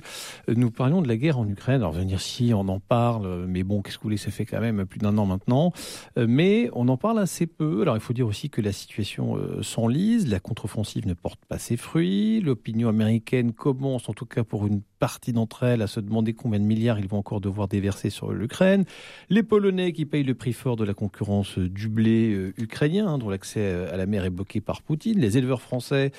nous 0.56 0.72
parlions 0.72 1.02
de 1.02 1.08
la 1.08 1.18
guerre 1.18 1.38
en 1.38 1.48
Ukraine. 1.48 1.78
Alors, 1.78 1.92
venir 1.92 2.20
si 2.20 2.54
on 2.54 2.68
en 2.68 2.80
parle, 2.80 3.46
mais 3.48 3.64
bon, 3.64 3.82
qu'est-ce 3.82 3.98
que 3.98 4.04
vous 4.04 4.08
voulez, 4.08 4.18
ça 4.18 4.32
fait 4.32 4.46
quand 4.46 4.60
même 4.60 4.86
plus 4.86 5.00
d'un 5.00 5.18
an 5.18 5.26
maintenant. 5.26 5.74
Mais 6.18 6.70
on 6.74 6.88
en 6.88 6.98
parle 6.98 7.20
assez 7.20 7.48
peu. 7.48 7.82
Alors, 7.82 7.96
il 7.96 8.02
faut 8.02 8.14
dire 8.14 8.28
aussi 8.28 8.50
que 8.50 8.62
la 8.62 8.72
situation 8.72 9.38
s'enlise, 9.62 10.28
la 10.28 10.40
contre-offensive 10.40 11.08
ne 11.08 11.14
porte 11.14 11.40
pas 11.46 11.58
ses 11.58 11.78
fruits, 11.78 12.42
l'opinion 12.42 12.90
américaine 12.90 13.54
commence, 13.54 14.10
en 14.10 14.14
tout 14.14 14.26
cas 14.26 14.44
pour 14.44 14.68
une 14.68 14.82
partie 15.02 15.34
d'entre 15.34 15.64
elles, 15.64 15.82
à 15.82 15.88
se 15.88 16.00
demander 16.00 16.34
combien 16.34 16.60
de 16.60 16.64
milliards 16.64 17.00
ils 17.00 17.08
vont 17.08 17.18
encore 17.18 17.42
devoir 17.42 17.68
déverser 17.68 18.12
sur 18.12 18.32
l'Ukraine. 18.34 18.86
Les 19.32 19.42
Polonais 19.42 19.94
qui 19.94 20.06
payent 20.06 20.24
le 20.24 20.36
prix 20.36 20.54
fort 20.54 20.76
de 20.76 20.84
la 20.86 20.94
concurrence 20.94 21.58
du 21.58 21.90
blé 21.90 22.32
euh, 22.36 22.54
ukrainien, 22.60 23.08
hein, 23.08 23.18
dont 23.18 23.32
l'accès 23.32 23.62
euh, 23.62 23.92
à 23.92 23.98
la 23.98 24.06
mer 24.06 24.26
est 24.26 24.30
bloqué 24.30 24.62
par 24.62 24.84
Poutine, 24.84 25.20
les 25.20 25.40
éleveurs 25.40 25.64
français 25.64 26.12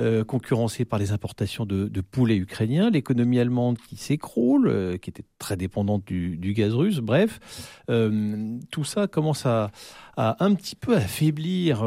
euh, 0.00 0.24
concurrencés 0.24 0.84
par 0.84 0.98
les 0.98 1.12
importations 1.12 1.64
de, 1.64 1.86
de 1.86 2.00
poulets 2.00 2.36
ukrainiens, 2.36 2.90
l'économie 2.90 3.38
allemande 3.38 3.78
qui 3.78 3.96
s'écroule, 3.96 4.98
qui 5.00 5.10
était 5.10 5.24
très 5.38 5.56
dépendante 5.56 6.04
du, 6.04 6.52
gaz 6.54 6.74
russe, 6.74 6.98
bref, 6.98 7.38
tout 7.86 8.84
ça 8.84 9.06
commence 9.06 9.46
à, 9.46 9.70
un 10.16 10.54
petit 10.54 10.76
peu 10.76 10.96
affaiblir 10.96 11.84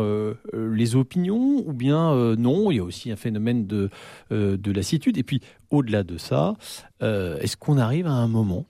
les 0.54 0.96
opinions, 0.96 1.64
ou 1.66 1.74
bien 1.74 2.36
non, 2.36 2.72
il 2.72 2.78
y 2.78 2.80
a 2.80 2.84
aussi 2.84 3.12
un 3.12 3.16
phénomène 3.16 3.68
de, 3.68 3.90
de 4.32 4.72
lassitude. 4.72 5.18
Et 5.18 5.24
puis, 5.24 5.42
au-delà 5.70 6.04
de 6.04 6.18
ça, 6.18 6.56
est-ce 7.02 7.58
qu'on 7.58 7.78
arrive 7.78 8.08
à 8.08 8.12
un 8.12 8.28
moment 8.28 8.66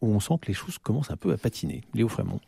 où 0.00 0.14
on 0.14 0.20
sent 0.20 0.34
que 0.40 0.48
les 0.48 0.54
choses 0.54 0.78
commencent 0.78 1.10
un 1.10 1.16
peu 1.16 1.32
à 1.32 1.36
patiner. 1.36 1.82
Léo 1.94 2.08
Frémont? 2.08 2.40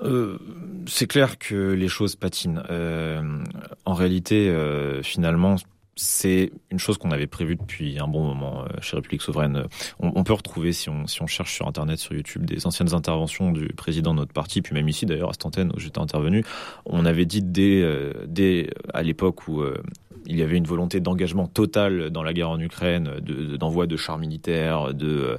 Euh, 0.00 0.38
c'est 0.86 1.06
clair 1.06 1.38
que 1.38 1.72
les 1.72 1.88
choses 1.88 2.16
patinent. 2.16 2.62
Euh, 2.70 3.42
en 3.84 3.94
réalité, 3.94 4.48
euh, 4.48 5.02
finalement, 5.02 5.56
c'est 5.98 6.52
une 6.70 6.78
chose 6.78 6.96
qu'on 6.96 7.10
avait 7.10 7.26
prévue 7.26 7.56
depuis 7.56 7.98
un 7.98 8.06
bon 8.06 8.24
moment 8.24 8.62
euh, 8.62 8.68
chez 8.80 8.96
République 8.96 9.22
Souveraine. 9.22 9.64
On, 10.00 10.12
on, 10.14 10.24
peut 10.24 10.32
retrouver, 10.32 10.72
si 10.72 10.88
on, 10.88 11.06
cherche 11.06 11.54
sur 11.54 11.66
Internet, 11.66 11.98
sur 11.98 12.14
YouTube, 12.14 12.46
des 12.46 12.66
anciennes 12.66 12.94
interventions 12.94 13.50
du 13.50 13.68
président 13.68 14.14
de 14.14 14.20
notre 14.20 14.32
parti, 14.32 14.62
puis 14.62 14.74
même 14.74 14.88
ici 14.88 15.06
d'ailleurs 15.06 15.30
à 15.30 15.32
cette 15.32 15.46
antenne 15.46 15.72
où 15.74 15.80
j'étais 15.80 15.98
intervenu. 15.98 16.44
On 16.86 17.04
avait 17.04 17.26
dit 17.26 17.42
dès, 17.42 17.82
euh, 17.82 18.12
dès 18.26 18.70
à 18.94 19.02
l'époque 19.02 19.48
où 19.48 19.62
il 20.28 20.36
y 20.36 20.42
avait 20.42 20.58
une 20.58 20.66
volonté 20.66 21.00
d'engagement 21.00 21.46
total 21.46 22.10
dans 22.10 22.22
la 22.22 22.32
guerre 22.32 22.50
en 22.50 22.60
Ukraine, 22.60 23.18
d'envoi 23.58 23.86
de, 23.86 23.96
chars 23.96 24.18
militaires, 24.18 24.92
de, 24.94 25.38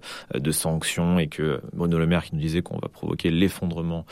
sanctions, 0.52 1.20
et 1.20 1.28
que 1.28 1.62
Bruno 1.74 2.00
Le 2.00 2.08
Maire 2.08 2.26
qui 2.26 2.36
nous 2.36 2.42
disait 2.42 2.62
qu'on 2.62 2.80
va 2.80 2.90
provoquer 2.90 3.30
l'effondrement 3.30 4.06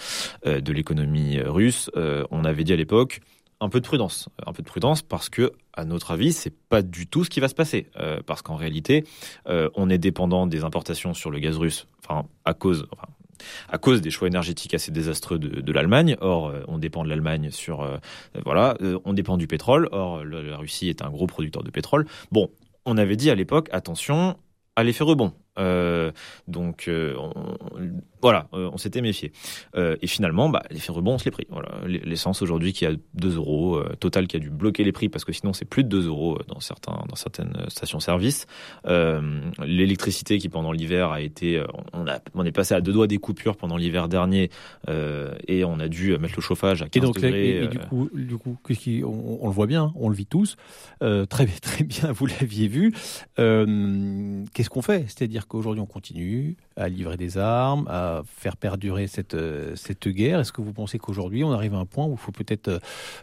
euh, 0.45 0.61
de 0.61 0.71
l'économie 0.71 1.39
russe, 1.39 1.89
euh, 1.97 2.23
on 2.29 2.45
avait 2.45 2.63
dit 2.63 2.73
à 2.73 2.75
l'époque 2.75 3.21
un 3.59 3.69
peu 3.69 3.79
de 3.79 3.87
prudence, 3.87 5.01
parce 5.01 5.29
que, 5.29 5.51
à 5.73 5.85
notre 5.85 6.11
avis, 6.11 6.33
c'est 6.33 6.53
pas 6.69 6.81
du 6.81 7.07
tout 7.07 7.23
ce 7.23 7.29
qui 7.29 7.39
va 7.39 7.47
se 7.47 7.55
passer, 7.55 7.89
euh, 7.99 8.19
parce 8.25 8.41
qu'en 8.41 8.55
réalité, 8.55 9.03
on 9.47 9.89
est 9.89 9.97
dépendant 9.97 10.47
des 10.47 10.63
importations 10.63 11.13
sur 11.13 11.31
le 11.31 11.39
gaz 11.39 11.57
russe, 11.57 11.87
à 12.43 12.53
cause, 12.53 14.01
des 14.01 14.09
choix 14.09 14.27
énergétiques 14.27 14.73
assez 14.73 14.91
désastreux 14.91 15.39
de, 15.39 15.71
l'Allemagne. 15.71 16.17
Or, 16.21 16.47
euh, 16.47 16.61
on 16.67 16.77
dépend 16.77 17.03
de 17.03 17.09
l'Allemagne 17.09 17.51
sur, 17.51 17.81
euh, 17.81 17.97
voilà, 18.45 18.75
euh, 18.81 18.99
on 19.05 19.13
dépend 19.13 19.37
du 19.37 19.47
pétrole. 19.47 19.89
Or, 19.91 20.23
la 20.23 20.57
Russie 20.57 20.89
est 20.89 21.01
un 21.01 21.09
gros 21.09 21.27
producteur 21.27 21.63
de 21.63 21.71
pétrole. 21.71 22.05
Bon, 22.31 22.49
on 22.85 22.97
avait 22.97 23.15
dit 23.15 23.29
à 23.29 23.35
l'époque, 23.35 23.69
attention 23.71 24.37
à 24.75 24.83
l'effet 24.83 25.03
rebond. 25.03 25.33
Euh, 25.57 26.11
donc 26.47 26.85
euh, 26.87 27.15
on, 27.17 27.31
voilà, 28.21 28.47
euh, 28.53 28.69
on 28.73 28.77
s'était 28.77 29.01
méfié. 29.01 29.31
et 29.75 30.07
finalement, 30.07 30.49
bah, 30.49 30.63
l'effet 30.71 30.91
rebond, 30.91 31.13
on 31.13 31.17
se 31.17 31.25
les 31.25 31.31
pris. 31.31 31.47
Voilà, 31.49 31.69
l'essence 31.85 32.41
aujourd'hui 32.41 32.73
qui 32.73 32.85
a 32.85 32.91
2 33.15 33.35
euros, 33.35 33.81
Total 33.99 34.27
qui 34.27 34.37
a 34.37 34.39
dû 34.39 34.49
bloquer 34.49 34.83
les 34.83 34.91
prix 34.91 35.09
parce 35.09 35.23
que 35.23 35.31
sinon 35.31 35.53
c'est 35.53 35.65
plus 35.65 35.83
de 35.83 35.89
2 35.89 36.07
euros 36.07 36.39
dans 36.47 36.59
certains 36.59 37.03
dans 37.07 37.15
certaines 37.15 37.65
stations-service. 37.67 38.47
L'électricité 38.85 40.37
qui 40.39 40.49
pendant 40.49 40.71
l'hiver 40.71 41.11
a 41.11 41.21
été, 41.21 41.63
on 41.93 42.07
a 42.07 42.19
on 42.33 42.45
est 42.45 42.51
passé 42.51 42.73
à 42.73 42.81
deux 42.81 42.93
doigts 42.93 43.07
des 43.07 43.17
coupures 43.17 43.55
pendant 43.55 43.77
l'hiver 43.77 44.07
dernier 44.07 44.49
et 45.47 45.63
on 45.63 45.79
a 45.79 45.87
dû 45.87 46.17
mettre 46.17 46.35
le 46.37 46.41
chauffage 46.41 46.81
à 46.81 46.89
15 46.89 46.95
et 46.95 47.05
donc, 47.05 47.15
degrés. 47.15 47.63
Et, 47.63 47.67
du 47.67 47.79
coup, 47.79 48.09
du 48.13 48.37
coup, 48.37 48.57
on, 49.03 49.39
on, 49.41 49.47
le 49.47 49.53
voit 49.53 49.67
bien, 49.67 49.93
on 49.95 50.09
le 50.09 50.15
vit 50.15 50.25
tous 50.25 50.55
très 50.99 51.45
très 51.61 51.83
bien. 51.83 52.11
Vous 52.11 52.25
l'aviez 52.25 52.67
vu. 52.67 52.93
Qu'est-ce 53.35 54.69
qu'on 54.69 54.81
fait? 54.81 55.05
C'est-à-dire 55.07 55.46
qu'aujourd'hui 55.47 55.81
on 55.81 55.85
continue 55.85 56.57
à 56.77 56.89
livrer 56.89 57.17
des 57.17 57.37
armes, 57.37 57.85
à 57.89 58.21
faire 58.25 58.55
perdurer 58.55 59.07
cette, 59.07 59.33
euh, 59.33 59.75
cette 59.75 60.07
guerre 60.07 60.39
Est-ce 60.39 60.51
que 60.51 60.61
vous 60.61 60.73
pensez 60.73 60.99
qu'aujourd'hui 60.99 61.43
on 61.43 61.51
arrive 61.51 61.73
à 61.73 61.77
un 61.77 61.85
point 61.85 62.05
où 62.05 62.13
il 62.13 62.17
faut 62.17 62.31
peut-être 62.31 62.67
euh, 62.67 62.79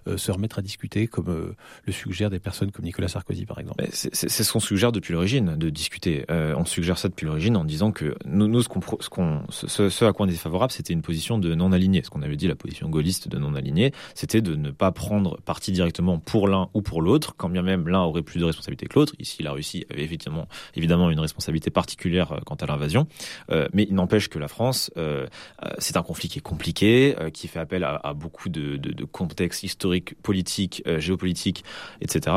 euh, 0.09 0.17
se 0.17 0.33
remettre 0.33 0.59
à 0.59 0.63
discuter 0.63 1.07
comme 1.07 1.55
le 1.87 1.93
suggèrent 1.93 2.31
des 2.31 2.41
personnes 2.41 2.73
comme 2.73 2.85
Nicolas 2.85 3.09
Sarkozy 3.09 3.47
par 3.47 3.59
exemple? 3.61 3.85
C'est 3.93 4.29
ce 4.29 4.53
qu'on 4.53 4.61
suggère 4.61 4.93
depuis 4.93 5.13
l'origine, 5.13 5.57
de 5.57 5.71
discuter. 5.71 6.25
on 6.29 6.65
suggère 6.65 6.99
ça 6.99 7.09
depuis 7.09 7.27
l'origine 7.27 7.57
en 7.57 7.65
disant 7.65 7.93
que 7.93 8.17
nous, 8.25 8.49
nous 8.49 8.63
ce, 8.63 8.69
qu'on, 8.69 8.81
ce, 9.01 9.09
qu'on, 9.09 9.43
ce, 9.51 10.05
à 10.05 10.13
quoi 10.13 10.27
on 10.27 10.29
était 10.29 10.39
favorable, 10.39 10.73
c'était 10.73 10.93
une 10.93 11.03
position 11.03 11.39
de 11.39 11.55
non-aligné. 11.55 12.03
Ce 12.03 12.11
qu'on 12.11 12.23
avait 12.23 12.37
dit, 12.37 12.49
la 12.49 12.57
position 12.57 12.89
gaulliste 12.89 13.29
de 13.29 13.39
non-aligné, 13.39 13.93
c'était 14.15 14.43
de 14.43 14.57
ne 14.57 14.71
pas 14.71 14.91
prendre 14.93 15.41
parti 15.43 15.73
directement 15.73 16.19
pour 16.19 16.49
l'un 16.49 16.69
ou 16.75 16.83
pour 16.83 17.03
l'autre, 17.03 17.35
quand 17.37 17.49
bien 17.49 17.63
même 17.63 17.89
l'un 17.89 18.01
aurait 18.01 18.23
plus 18.23 18.41
de 18.41 18.45
responsabilité 18.45 18.87
que 18.87 18.99
l'autre. 18.99 19.15
Ici, 19.19 19.43
la 19.43 19.53
Russie 19.53 19.87
avait 19.91 20.03
effectivement, 20.03 20.49
évidemment 20.75 21.11
une 21.11 21.21
responsabilité 21.21 21.71
particulière 21.71 22.41
quant 22.45 22.57
à 22.57 22.67
l'invasion. 22.67 23.07
Euh, 23.51 23.69
mais 23.73 23.87
il 23.89 23.95
n'empêche 23.95 24.29
que 24.29 24.39
la 24.39 24.49
France, 24.49 24.91
euh, 24.97 25.27
euh, 25.65 25.71
c'est 25.79 25.97
un 25.97 26.03
conflit 26.03 26.29
qui 26.29 26.39
est 26.39 26.43
compliqué, 26.43 27.17
qui 27.33 27.49
fait 27.49 27.59
appel 27.59 27.85
à, 27.85 28.15
beaucoup 28.15 28.49
de, 28.49 29.05
contextes 29.13 29.63
historiques, 29.63 30.15
politiques, 30.23 30.83
géopolitiques, 30.99 31.65
etc. 32.01 32.37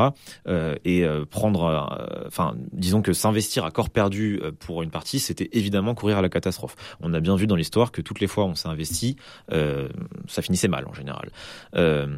et 0.84 1.06
prendre, 1.30 2.24
enfin, 2.26 2.54
disons 2.72 3.02
que 3.02 3.12
s'investir 3.12 3.64
à 3.64 3.70
corps 3.70 3.90
perdu 3.90 4.40
pour 4.60 4.82
une 4.82 4.90
partie, 4.90 5.18
c'était 5.18 5.48
évidemment 5.52 5.94
courir 5.94 6.18
à 6.18 6.22
la 6.22 6.28
catastrophe. 6.28 6.76
On 7.00 7.14
a 7.14 7.20
bien 7.20 7.36
vu 7.36 7.46
dans 7.46 7.56
l'histoire 7.56 7.92
que 7.92 8.00
toutes 8.00 8.20
les 8.20 8.26
fois 8.26 8.44
où 8.44 8.48
on 8.48 8.54
s'est 8.54 8.68
investi, 8.68 9.16
ça 9.50 10.42
finissait 10.42 10.68
mal 10.68 10.86
en 10.86 10.94
général. 10.94 11.30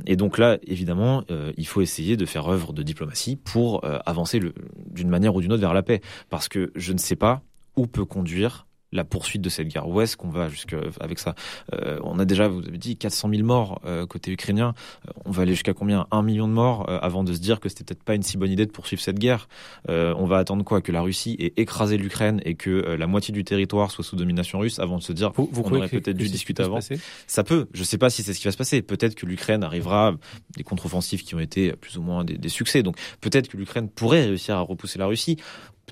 et 0.06 0.16
donc 0.16 0.38
là, 0.38 0.58
évidemment, 0.66 1.24
il 1.56 1.66
faut 1.66 1.80
essayer 1.80 2.16
de 2.16 2.26
faire 2.26 2.48
œuvre 2.48 2.72
de 2.72 2.82
diplomatie 2.82 3.36
pour 3.36 3.84
avancer 4.06 4.40
d'une 4.86 5.08
manière 5.08 5.34
ou 5.34 5.40
d'une 5.40 5.52
autre 5.52 5.62
vers 5.62 5.74
la 5.74 5.82
paix. 5.82 6.00
Parce 6.28 6.48
que 6.48 6.72
je 6.74 6.92
ne 6.92 6.98
sais 6.98 7.16
pas 7.16 7.42
où 7.76 7.86
peut 7.86 8.04
conduire 8.04 8.66
la 8.92 9.04
poursuite 9.04 9.42
de 9.42 9.48
cette 9.48 9.68
guerre. 9.68 9.88
Où 9.88 10.00
est-ce 10.00 10.16
qu'on 10.16 10.30
va 10.30 10.48
jusqu'à 10.48 10.78
avec 11.00 11.18
ça? 11.18 11.34
Euh, 11.74 11.98
On 12.02 12.18
a 12.18 12.24
déjà, 12.24 12.48
vous 12.48 12.66
avez 12.66 12.78
dit, 12.78 12.96
400 12.96 13.30
000 13.30 13.42
morts 13.44 13.80
euh, 13.84 14.06
côté 14.06 14.32
ukrainien. 14.32 14.74
Euh, 15.08 15.12
on 15.24 15.30
va 15.30 15.42
aller 15.42 15.52
jusqu'à 15.52 15.74
combien? 15.74 16.06
Un 16.10 16.22
million 16.22 16.48
de 16.48 16.52
morts 16.52 16.88
euh, 16.88 16.98
avant 17.00 17.22
de 17.24 17.32
se 17.32 17.38
dire 17.38 17.60
que 17.60 17.68
c'était 17.68 17.84
peut-être 17.84 18.02
pas 18.02 18.14
une 18.14 18.22
si 18.22 18.36
bonne 18.36 18.50
idée 18.50 18.66
de 18.66 18.70
poursuivre 18.70 19.00
cette 19.02 19.18
guerre. 19.18 19.48
Euh, 19.88 20.14
on 20.16 20.26
va 20.26 20.38
attendre 20.38 20.64
quoi? 20.64 20.80
Que 20.80 20.92
la 20.92 21.02
Russie 21.02 21.36
ait 21.38 21.52
écrasé 21.56 21.96
l'Ukraine 21.98 22.40
et 22.44 22.54
que 22.54 22.70
la 22.70 23.06
moitié 23.06 23.32
du 23.32 23.44
territoire 23.44 23.90
soit 23.90 24.04
sous 24.04 24.16
domination 24.16 24.58
russe 24.58 24.78
avant 24.78 24.98
de 24.98 25.02
se 25.02 25.12
dire 25.12 25.32
vous, 25.36 25.48
vous 25.52 25.62
on 25.64 25.74
aurait 25.76 25.88
peut-être 25.88 26.16
dû 26.16 26.28
discuter 26.28 26.62
avant? 26.62 26.80
Ça 27.26 27.44
peut. 27.44 27.68
Je 27.72 27.84
sais 27.84 27.98
pas 27.98 28.10
si 28.10 28.22
c'est 28.22 28.34
ce 28.34 28.38
qui 28.38 28.46
va 28.46 28.52
se 28.52 28.56
passer. 28.56 28.82
Peut-être 28.82 29.14
que 29.14 29.26
l'Ukraine 29.26 29.62
arrivera 29.62 30.14
des 30.56 30.64
contre-offensives 30.64 31.22
qui 31.22 31.34
ont 31.34 31.40
été 31.40 31.72
plus 31.72 31.96
ou 31.96 32.02
moins 32.02 32.24
des, 32.24 32.36
des 32.38 32.48
succès. 32.48 32.82
Donc 32.82 32.96
peut-être 33.20 33.48
que 33.48 33.56
l'Ukraine 33.56 33.88
pourrait 33.88 34.24
réussir 34.24 34.56
à 34.56 34.60
repousser 34.60 34.98
la 34.98 35.06
Russie 35.06 35.36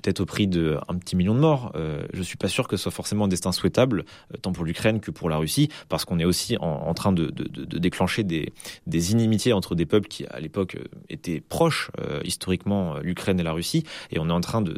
peut-être 0.01 0.19
au 0.19 0.25
prix 0.25 0.47
d'un 0.47 0.79
petit 0.99 1.15
million 1.15 1.33
de 1.33 1.39
morts. 1.39 1.71
Euh, 1.75 2.03
je 2.13 2.21
suis 2.21 2.37
pas 2.37 2.47
sûr 2.47 2.67
que 2.67 2.77
ce 2.77 2.83
soit 2.83 2.91
forcément 2.91 3.25
un 3.25 3.27
destin 3.27 3.51
souhaitable, 3.51 4.05
euh, 4.33 4.37
tant 4.41 4.51
pour 4.51 4.65
l'Ukraine 4.65 4.99
que 4.99 5.11
pour 5.11 5.29
la 5.29 5.37
Russie, 5.37 5.69
parce 5.89 6.05
qu'on 6.05 6.19
est 6.19 6.25
aussi 6.25 6.57
en, 6.57 6.65
en 6.65 6.93
train 6.93 7.11
de, 7.11 7.27
de, 7.27 7.47
de, 7.47 7.77
déclencher 7.77 8.23
des, 8.23 8.53
des, 8.87 9.11
inimitiés 9.11 9.53
entre 9.53 9.75
des 9.75 9.85
peuples 9.85 10.07
qui, 10.07 10.25
à 10.27 10.39
l'époque, 10.39 10.75
euh, 10.75 10.83
étaient 11.09 11.41
proches 11.41 11.91
euh, 11.99 12.19
historiquement, 12.23 12.95
l'Ukraine 13.01 13.39
et 13.39 13.43
la 13.43 13.51
Russie, 13.51 13.83
et 14.11 14.19
on 14.19 14.29
est 14.29 14.33
en 14.33 14.41
train 14.41 14.61
de, 14.61 14.77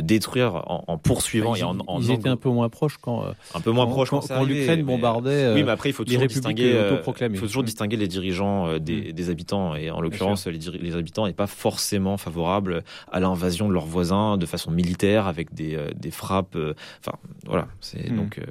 détruire 0.00 0.54
en, 0.66 0.84
en, 0.86 0.98
poursuivant 0.98 1.54
ils, 1.54 1.60
et 1.60 1.64
en, 1.64 1.78
en 1.86 2.00
ils 2.00 2.10
étaient 2.12 2.28
un 2.28 2.36
peu 2.36 2.48
moins 2.48 2.68
proches 2.68 2.98
quand 3.00 3.24
un 3.54 3.60
peu 3.60 3.70
moins 3.70 3.86
proches 3.86 4.10
quand, 4.10 4.26
quand, 4.26 4.44
l'Ukraine 4.44 4.82
bombardait. 4.82 5.52
oui, 5.54 5.62
mais 5.62 5.70
après 5.70 5.90
il 5.90 5.92
faut 5.92 6.04
toujours 6.04 6.26
distinguer. 6.26 6.92
Il 7.20 7.36
faut 7.36 7.46
toujours 7.46 7.62
distinguer 7.62 7.96
les 7.96 8.08
dirigeants 8.08 8.78
des, 8.78 9.10
mm. 9.10 9.12
des 9.12 9.30
habitants, 9.30 9.74
et 9.74 9.90
en 9.90 10.00
l'occurrence 10.00 10.46
les, 10.46 10.58
les 10.58 10.96
habitants 10.96 11.26
n'est 11.26 11.32
pas 11.32 11.46
forcément 11.46 12.16
favorables 12.16 12.82
à 13.10 13.20
l'invasion 13.20 13.68
de 13.68 13.72
leurs 13.72 13.86
voisins 13.86 14.36
de 14.36 14.46
façon 14.48 14.70
militaire 14.70 15.26
avec 15.26 15.54
des, 15.54 15.74
euh, 15.74 15.90
des 15.94 16.10
frappes. 16.10 16.56
Euh, 16.56 16.74
enfin, 17.00 17.18
voilà. 17.46 17.68
C'est 17.80 18.10
hmm. 18.10 18.16
donc. 18.16 18.38
Euh, 18.38 18.44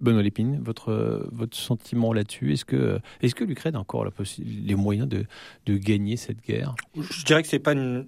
Benoît 0.00 0.22
Lépine, 0.22 0.60
votre, 0.60 1.26
votre 1.32 1.56
sentiment 1.56 2.12
là-dessus, 2.12 2.52
est-ce 2.52 2.66
que, 2.66 2.98
est-ce 3.22 3.34
que 3.34 3.44
l'Ukraine 3.44 3.76
a 3.76 3.78
encore 3.78 4.04
la 4.04 4.10
les 4.38 4.74
moyens 4.74 5.08
de, 5.08 5.24
de 5.64 5.76
gagner 5.78 6.16
cette 6.18 6.42
guerre? 6.42 6.74
Je 6.94 7.24
dirais 7.24 7.42
que 7.42 7.48
c'est 7.48 7.60
pas 7.60 7.72
une, 7.72 8.06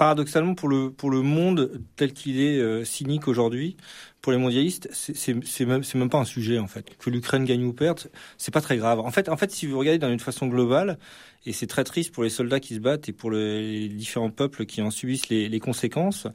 paradoxalement 0.00 0.54
pour 0.54 0.70
le 0.70 0.90
pour 0.90 1.10
le 1.10 1.20
monde 1.20 1.82
tel 1.96 2.14
qu'il 2.14 2.40
est 2.40 2.58
euh, 2.58 2.86
cynique 2.86 3.28
aujourd'hui, 3.28 3.76
pour 4.22 4.32
les 4.32 4.38
mondialistes, 4.38 4.88
c'est 4.92 5.34
même 5.66 5.82
même 5.94 6.08
pas 6.08 6.18
un 6.18 6.24
sujet 6.24 6.58
en 6.58 6.66
fait. 6.68 6.96
Que 6.96 7.10
l'Ukraine 7.10 7.44
gagne 7.44 7.66
ou 7.66 7.74
perde, 7.74 8.00
c'est 8.38 8.50
pas 8.50 8.62
très 8.62 8.78
grave. 8.78 9.00
En 9.00 9.10
fait, 9.10 9.28
en 9.28 9.36
fait, 9.36 9.50
si 9.50 9.66
vous 9.66 9.78
regardez 9.78 9.98
d'une 10.06 10.18
façon 10.18 10.46
globale, 10.46 10.98
et 11.44 11.52
c'est 11.52 11.66
très 11.66 11.84
triste 11.84 12.12
pour 12.12 12.22
les 12.22 12.30
soldats 12.30 12.60
qui 12.60 12.76
se 12.76 12.80
battent 12.80 13.10
et 13.10 13.12
pour 13.12 13.30
les 13.30 13.88
différents 13.90 14.30
peuples 14.30 14.64
qui 14.64 14.80
en 14.80 14.90
subissent 14.90 15.28
les, 15.28 15.60
conséquences. 15.60 16.26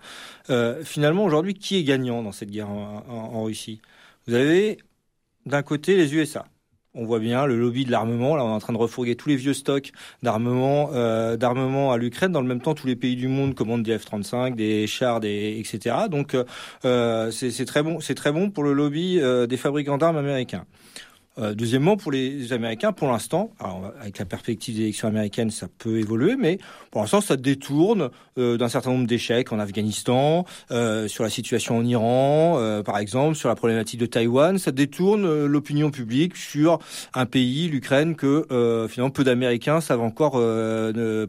Euh, 0.51 0.83
finalement, 0.83 1.25
aujourd'hui, 1.25 1.55
qui 1.55 1.77
est 1.77 1.83
gagnant 1.83 2.21
dans 2.21 2.31
cette 2.31 2.51
guerre 2.51 2.69
en 2.69 3.43
Russie? 3.43 3.81
Vous 4.27 4.35
avez 4.35 4.77
d'un 5.47 5.63
côté 5.63 5.97
les 5.97 6.13
USA 6.13 6.45
on 6.95 7.05
voit 7.05 7.19
bien 7.19 7.45
le 7.45 7.57
lobby 7.57 7.85
de 7.85 7.91
l'armement. 7.91 8.35
Là, 8.35 8.43
on 8.43 8.49
est 8.49 8.53
en 8.53 8.59
train 8.59 8.73
de 8.73 8.77
refourguer 8.77 9.15
tous 9.15 9.29
les 9.29 9.35
vieux 9.35 9.53
stocks 9.53 9.91
d'armement, 10.23 10.91
euh, 10.93 11.37
à 11.37 11.97
l'Ukraine. 11.97 12.31
Dans 12.31 12.41
le 12.41 12.47
même 12.47 12.61
temps, 12.61 12.73
tous 12.73 12.87
les 12.87 12.95
pays 12.95 13.15
du 13.15 13.27
monde 13.27 13.53
commandent 13.53 13.83
des 13.83 13.97
F-35, 13.97 14.55
des 14.55 14.87
chars, 14.87 15.19
des 15.19 15.57
etc. 15.59 15.95
Donc, 16.09 16.35
euh, 16.85 17.31
c'est 17.31 17.65
très 17.65 17.83
bon. 17.83 17.99
C'est 17.99 18.15
très 18.15 18.31
bon 18.31 18.49
pour 18.49 18.63
le 18.63 18.73
lobby 18.73 19.19
euh, 19.19 19.47
des 19.47 19.57
fabricants 19.57 19.97
d'armes 19.97 20.17
américains. 20.17 20.65
Euh, 21.37 21.53
deuxièmement, 21.53 21.97
pour 21.97 22.11
les 22.11 22.53
Américains, 22.53 22.93
pour 22.93 23.09
l'instant, 23.09 23.51
avec 23.99 24.19
la 24.19 24.25
perspective 24.25 24.75
des 24.75 24.83
élections 24.83 25.07
américaines, 25.07 25.51
ça 25.51 25.67
peut 25.77 25.99
évoluer, 25.99 26.35
mais 26.37 26.59
pour 26.91 27.01
l'instant, 27.01 27.21
ça 27.21 27.35
détourne 27.35 28.09
euh, 28.37 28.57
d'un 28.57 28.69
certain 28.69 28.91
nombre 28.91 29.07
d'échecs 29.07 29.51
en 29.51 29.59
Afghanistan, 29.59 30.45
euh, 30.71 31.07
sur 31.07 31.23
la 31.23 31.29
situation 31.29 31.77
en 31.77 31.85
Iran, 31.85 32.81
par 32.85 32.97
exemple, 32.97 33.35
sur 33.35 33.49
la 33.49 33.55
problématique 33.55 33.99
de 33.99 34.05
Taïwan. 34.05 34.57
Ça 34.57 34.71
détourne 34.71 35.45
l'opinion 35.45 35.91
publique 35.91 36.35
sur 36.35 36.79
un 37.13 37.25
pays, 37.25 37.67
l'Ukraine, 37.67 38.15
que 38.15 38.45
finalement 38.89 39.11
peu 39.11 39.23
d'Américains 39.23 39.81
savent 39.81 40.01
encore 40.01 40.41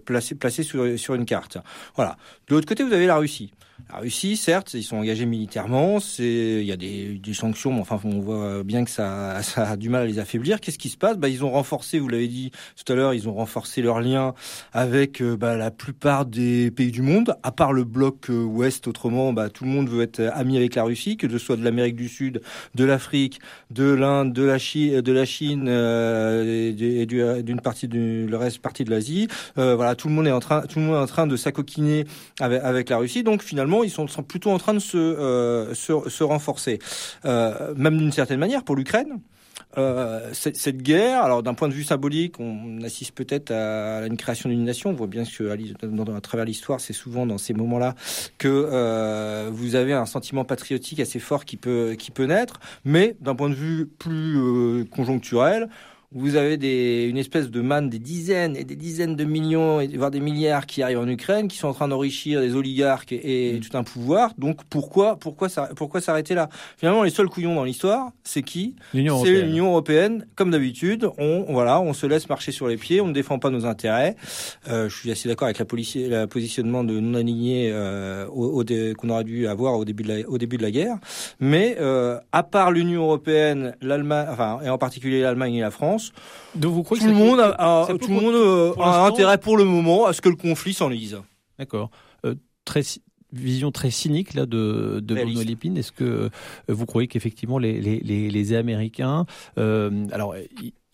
placer, 0.04 0.34
placer 0.34 0.62
sur, 0.62 0.98
sur 0.98 1.14
une 1.14 1.24
carte. 1.24 1.58
Voilà. 1.94 2.16
De 2.48 2.54
l'autre 2.54 2.66
côté, 2.66 2.84
vous 2.84 2.92
avez 2.92 3.06
la 3.06 3.16
Russie. 3.16 3.52
La 3.92 3.98
Russie, 3.98 4.36
certes, 4.36 4.72
ils 4.74 4.82
sont 4.82 4.96
engagés 4.96 5.26
militairement, 5.26 5.98
il 6.18 6.62
y 6.62 6.72
a 6.72 6.76
des, 6.76 7.20
des 7.22 7.34
sanctions, 7.34 7.72
mais 7.72 7.80
enfin 7.80 8.00
on 8.04 8.20
voit 8.20 8.62
bien 8.64 8.84
que 8.84 8.90
ça, 8.90 9.42
ça 9.42 9.70
a 9.70 9.76
du 9.76 9.90
mal 9.90 10.02
à 10.02 10.06
les 10.06 10.18
affaiblir. 10.18 10.60
Qu'est-ce 10.60 10.78
qui 10.78 10.88
se 10.88 10.96
passe? 10.96 11.18
Bah, 11.18 11.28
Ils 11.28 11.44
ont 11.44 11.50
renforcé, 11.50 11.98
vous 11.98 12.08
l'avez 12.08 12.26
dit 12.26 12.50
tout 12.74 12.90
à 12.90 12.96
l'heure, 12.96 13.12
ils 13.12 13.28
ont 13.28 13.34
renforcé 13.34 13.82
leurs 13.82 14.00
liens 14.00 14.34
avec 14.72 15.22
bah, 15.22 15.56
la 15.56 15.70
plupart 15.70 16.24
des 16.24 16.70
pays 16.70 16.90
du 16.90 17.02
monde, 17.02 17.36
à 17.42 17.52
part 17.52 17.74
le 17.74 17.84
bloc 17.84 18.28
ouest. 18.30 18.88
Autrement, 18.88 19.34
bah, 19.34 19.50
tout 19.50 19.64
le 19.64 19.70
monde 19.70 19.90
veut 19.90 20.02
être 20.02 20.20
ami 20.32 20.56
avec 20.56 20.74
la 20.74 20.84
Russie, 20.84 21.18
que 21.18 21.28
ce 21.28 21.38
soit 21.38 21.56
de 21.56 21.62
l'Amérique 21.62 21.96
du 21.96 22.08
Sud, 22.08 22.40
de 22.74 22.84
l'Afrique, 22.84 23.40
de 23.70 23.84
l'Inde, 23.84 24.32
de 24.32 24.42
la 24.42 24.58
Chine, 24.58 25.02
de 25.02 25.12
la 25.12 25.26
Chine 25.26 25.68
et 25.68 27.06
d'une 27.06 27.60
partie 27.60 27.88
du 27.88 28.26
le 28.26 28.36
reste 28.38 28.60
partie 28.60 28.84
de 28.84 28.90
l'Asie. 28.90 29.28
voilà, 29.54 29.94
tout 29.94 30.08
le 30.08 30.14
monde 30.14 30.26
est 30.26 30.32
en 30.32 30.40
train, 30.40 30.62
tout 30.62 30.78
le 30.78 30.86
monde 30.86 30.96
est 30.96 31.02
en 31.02 31.06
train 31.06 31.26
de 31.26 31.36
s'acoquiner 31.36 32.06
avec, 32.40 32.62
avec 32.62 32.88
la 32.88 32.96
Russie. 32.96 33.22
Donc 33.22 33.42
finalement, 33.42 33.65
ils 33.84 33.90
sont, 33.90 34.06
plutôt 34.22 34.50
en 34.50 34.58
train 34.58 34.74
de 34.74 34.78
se, 34.78 34.96
euh, 34.96 35.74
renforcer, 36.20 36.78
euh, 37.24 37.74
même 37.76 37.98
d'une 37.98 38.12
certaine 38.12 38.38
manière 38.38 38.64
pour 38.64 38.76
l'Ukraine. 38.76 39.20
Euh, 39.78 40.30
cette, 40.32 40.78
guerre, 40.78 41.22
alors 41.22 41.42
d'un 41.42 41.52
point 41.52 41.68
de 41.68 41.74
vue 41.74 41.84
symbolique, 41.84 42.40
on 42.40 42.82
assiste 42.82 43.12
peut-être 43.12 43.50
à, 43.50 44.06
une 44.06 44.16
création 44.16 44.48
d'une 44.48 44.64
nation. 44.64 44.90
On 44.90 44.94
voit 44.94 45.06
bien 45.06 45.24
que 45.24 45.50
à, 45.50 46.20
travers 46.20 46.46
l'histoire, 46.46 46.80
c'est 46.80 46.94
souvent 46.94 47.26
dans 47.26 47.36
ces 47.36 47.52
moments-là 47.52 47.94
que 48.38 49.48
vous 49.50 49.74
avez 49.74 49.92
un 49.92 50.06
sentiment 50.06 50.44
patriotique 50.44 51.00
assez 51.00 51.18
fort 51.18 51.44
qui 51.44 51.56
peut 51.56 51.94
qui 51.98 52.10
peut 52.10 52.24
naître. 52.24 52.58
Mais 52.84 53.16
d'un 53.20 53.34
point 53.34 53.50
de 53.50 53.54
vue 53.54 53.86
plus 53.86 54.38
euh, 54.38 54.84
conjoncturel, 54.84 55.68
vous 56.16 56.36
avez 56.36 56.56
des, 56.56 57.04
une 57.04 57.18
espèce 57.18 57.50
de 57.50 57.60
manne 57.60 57.90
des 57.90 57.98
dizaines 57.98 58.56
et 58.56 58.64
des 58.64 58.74
dizaines 58.74 59.16
de 59.16 59.24
millions, 59.24 59.86
voire 59.96 60.10
des 60.10 60.20
milliards 60.20 60.64
qui 60.64 60.82
arrivent 60.82 60.98
en 60.98 61.08
Ukraine, 61.08 61.46
qui 61.46 61.58
sont 61.58 61.68
en 61.68 61.74
train 61.74 61.88
d'enrichir 61.88 62.40
des 62.40 62.56
oligarques 62.56 63.12
et, 63.12 63.54
mm. 63.54 63.60
tout 63.60 63.76
un 63.76 63.84
pouvoir. 63.84 64.32
Donc 64.38 64.64
pourquoi, 64.70 65.16
pourquoi, 65.16 65.48
pourquoi 65.76 66.00
s'arrêter 66.00 66.34
là? 66.34 66.48
Finalement, 66.78 67.02
les 67.02 67.10
seuls 67.10 67.28
couillons 67.28 67.54
dans 67.54 67.64
l'histoire, 67.64 68.12
c'est 68.24 68.42
qui? 68.42 68.76
C'est 68.92 69.42
l'Union 69.42 69.66
européenne. 69.66 70.26
Comme 70.36 70.50
d'habitude, 70.50 71.08
on 71.18 71.44
voilà, 71.50 71.80
on 71.80 71.92
se 71.92 72.06
laisse 72.06 72.28
marcher 72.28 72.50
sur 72.50 72.66
les 72.66 72.78
pieds, 72.78 73.00
on 73.02 73.08
ne 73.08 73.12
défend 73.12 73.38
pas 73.38 73.50
nos 73.50 73.66
intérêts. 73.66 74.16
Euh, 74.68 74.88
je 74.88 74.96
suis 74.96 75.10
assez 75.10 75.28
d'accord 75.28 75.48
avec 75.48 75.58
la, 75.58 76.08
la 76.08 76.26
positionnement 76.26 76.82
de 76.82 76.98
non 76.98 77.14
aligné 77.18 77.70
euh, 77.72 78.26
au, 78.28 78.64
qu'on 78.96 79.10
aurait 79.10 79.24
dû 79.24 79.46
avoir 79.46 79.74
au 79.74 79.84
début 79.84 80.02
de 80.02 80.08
la, 80.08 80.28
au 80.28 80.38
début 80.38 80.56
de 80.56 80.62
la 80.62 80.70
guerre. 80.70 80.96
Mais 81.40 81.76
euh, 81.78 82.18
à 82.32 82.42
part 82.42 82.70
l'Union 82.70 83.02
européenne, 83.02 83.76
l'Allemagne, 83.82 84.26
enfin 84.30 84.60
et 84.64 84.70
en 84.70 84.78
particulier 84.78 85.20
l'Allemagne 85.20 85.56
et 85.56 85.60
la 85.60 85.70
France 85.70 86.05
donc 86.54 86.72
vous 86.72 86.82
croyez 86.82 87.02
tout, 87.02 87.08
le 87.08 87.14
monde 87.14 87.40
a, 87.40 87.86
tout 88.00 88.08
le 88.08 88.14
monde 88.14 88.34
euh, 88.34 88.72
a 88.80 89.06
intérêt 89.06 89.38
pour 89.38 89.56
le 89.56 89.64
moment 89.64 90.06
à 90.06 90.12
ce 90.12 90.20
que 90.20 90.28
le 90.28 90.36
conflit 90.36 90.74
s'enlise. 90.74 91.18
D'accord. 91.58 91.90
Euh, 92.24 92.34
très 92.64 92.82
vision 93.32 93.72
très 93.72 93.90
cynique 93.90 94.34
là 94.34 94.46
de, 94.46 95.00
de 95.02 95.14
Bruno 95.14 95.42
Lépine. 95.42 95.76
Est-ce 95.76 95.92
que 95.92 96.04
euh, 96.04 96.30
vous 96.68 96.86
croyez 96.86 97.08
qu'effectivement 97.08 97.58
les, 97.58 97.80
les, 97.80 98.00
les, 98.00 98.54
Américains, 98.54 99.26
alors 99.56 100.34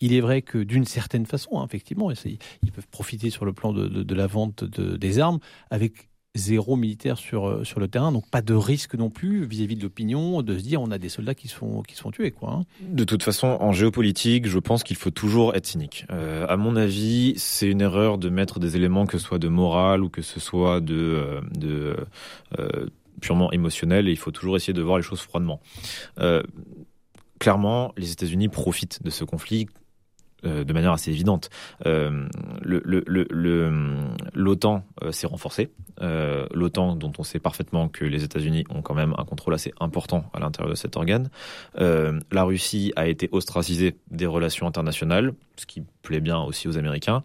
il 0.01 0.13
est 0.13 0.21
vrai 0.21 0.41
que 0.41 0.57
d'une 0.57 0.85
certaine 0.85 1.25
façon, 1.25 1.59
hein, 1.59 1.65
effectivement, 1.65 2.11
ils 2.11 2.71
peuvent 2.71 2.87
profiter 2.91 3.29
sur 3.29 3.45
le 3.45 3.53
plan 3.53 3.71
de, 3.71 3.87
de, 3.87 4.03
de 4.03 4.15
la 4.15 4.27
vente 4.27 4.63
de, 4.63 4.97
des 4.97 5.19
armes 5.19 5.39
avec 5.69 6.09
zéro 6.35 6.75
militaire 6.75 7.17
sur, 7.17 7.47
euh, 7.47 7.63
sur 7.63 7.79
le 7.79 7.87
terrain, 7.87 8.11
donc 8.11 8.27
pas 8.29 8.41
de 8.41 8.53
risque 8.53 8.95
non 8.95 9.09
plus 9.09 9.45
vis-à-vis 9.45 9.75
de 9.75 9.83
l'opinion 9.83 10.41
de 10.41 10.57
se 10.57 10.63
dire 10.63 10.81
on 10.81 10.89
a 10.89 10.97
des 10.97 11.09
soldats 11.09 11.35
qui 11.35 11.47
sont, 11.47 11.83
qui 11.83 11.95
sont 11.95 12.09
tués. 12.11 12.31
Quoi, 12.31 12.51
hein. 12.51 12.63
De 12.81 13.03
toute 13.03 13.21
façon, 13.21 13.57
en 13.59 13.71
géopolitique, 13.71 14.47
je 14.47 14.59
pense 14.59 14.83
qu'il 14.83 14.95
faut 14.95 15.11
toujours 15.11 15.55
être 15.55 15.67
cynique. 15.67 16.05
Euh, 16.11 16.47
à 16.49 16.57
mon 16.57 16.75
avis, 16.75 17.33
c'est 17.37 17.67
une 17.67 17.81
erreur 17.81 18.17
de 18.17 18.29
mettre 18.29 18.59
des 18.59 18.75
éléments 18.75 19.05
que 19.05 19.17
ce 19.17 19.23
soit 19.23 19.39
de 19.39 19.47
morale 19.47 20.03
ou 20.03 20.09
que 20.09 20.21
ce 20.21 20.39
soit 20.39 20.81
de, 20.81 20.95
euh, 20.95 21.41
de 21.55 21.95
euh, 22.59 22.87
purement 23.21 23.51
émotionnel, 23.51 24.07
et 24.07 24.11
il 24.11 24.17
faut 24.17 24.31
toujours 24.31 24.55
essayer 24.55 24.73
de 24.73 24.81
voir 24.81 24.97
les 24.97 25.03
choses 25.03 25.21
froidement. 25.21 25.61
Clairement, 27.39 27.91
les 27.97 28.11
États-Unis 28.11 28.47
profitent 28.47 29.03
de 29.03 29.09
ce 29.09 29.25
conflit 29.25 29.67
euh, 30.45 30.63
de 30.63 30.73
manière 30.73 30.91
assez 30.91 31.11
évidente. 31.11 31.49
Euh, 31.85 32.27
L'OTAN 34.33 34.83
euh, 35.01 35.11
s'est 35.11 35.27
renforcé. 35.27 35.71
L'OTAN, 35.99 36.95
dont 36.95 37.13
on 37.17 37.23
sait 37.23 37.39
parfaitement 37.39 37.87
que 37.87 38.03
les 38.05 38.23
États-Unis 38.23 38.65
ont 38.69 38.81
quand 38.81 38.93
même 38.93 39.13
un 39.17 39.23
contrôle 39.25 39.53
assez 39.53 39.73
important 39.79 40.25
à 40.33 40.39
l'intérieur 40.39 40.69
de 40.69 40.75
cet 40.75 40.97
organe. 40.97 41.29
la 41.75 42.43
Russie 42.43 42.91
a 42.95 43.07
été 43.07 43.29
ostracisée 43.31 43.95
des 44.11 44.25
relations 44.25 44.67
internationales, 44.67 45.33
ce 45.55 45.65
qui 45.65 45.83
plaît 46.01 46.19
bien 46.19 46.41
aussi 46.41 46.67
aux 46.67 46.77
Américains. 46.77 47.23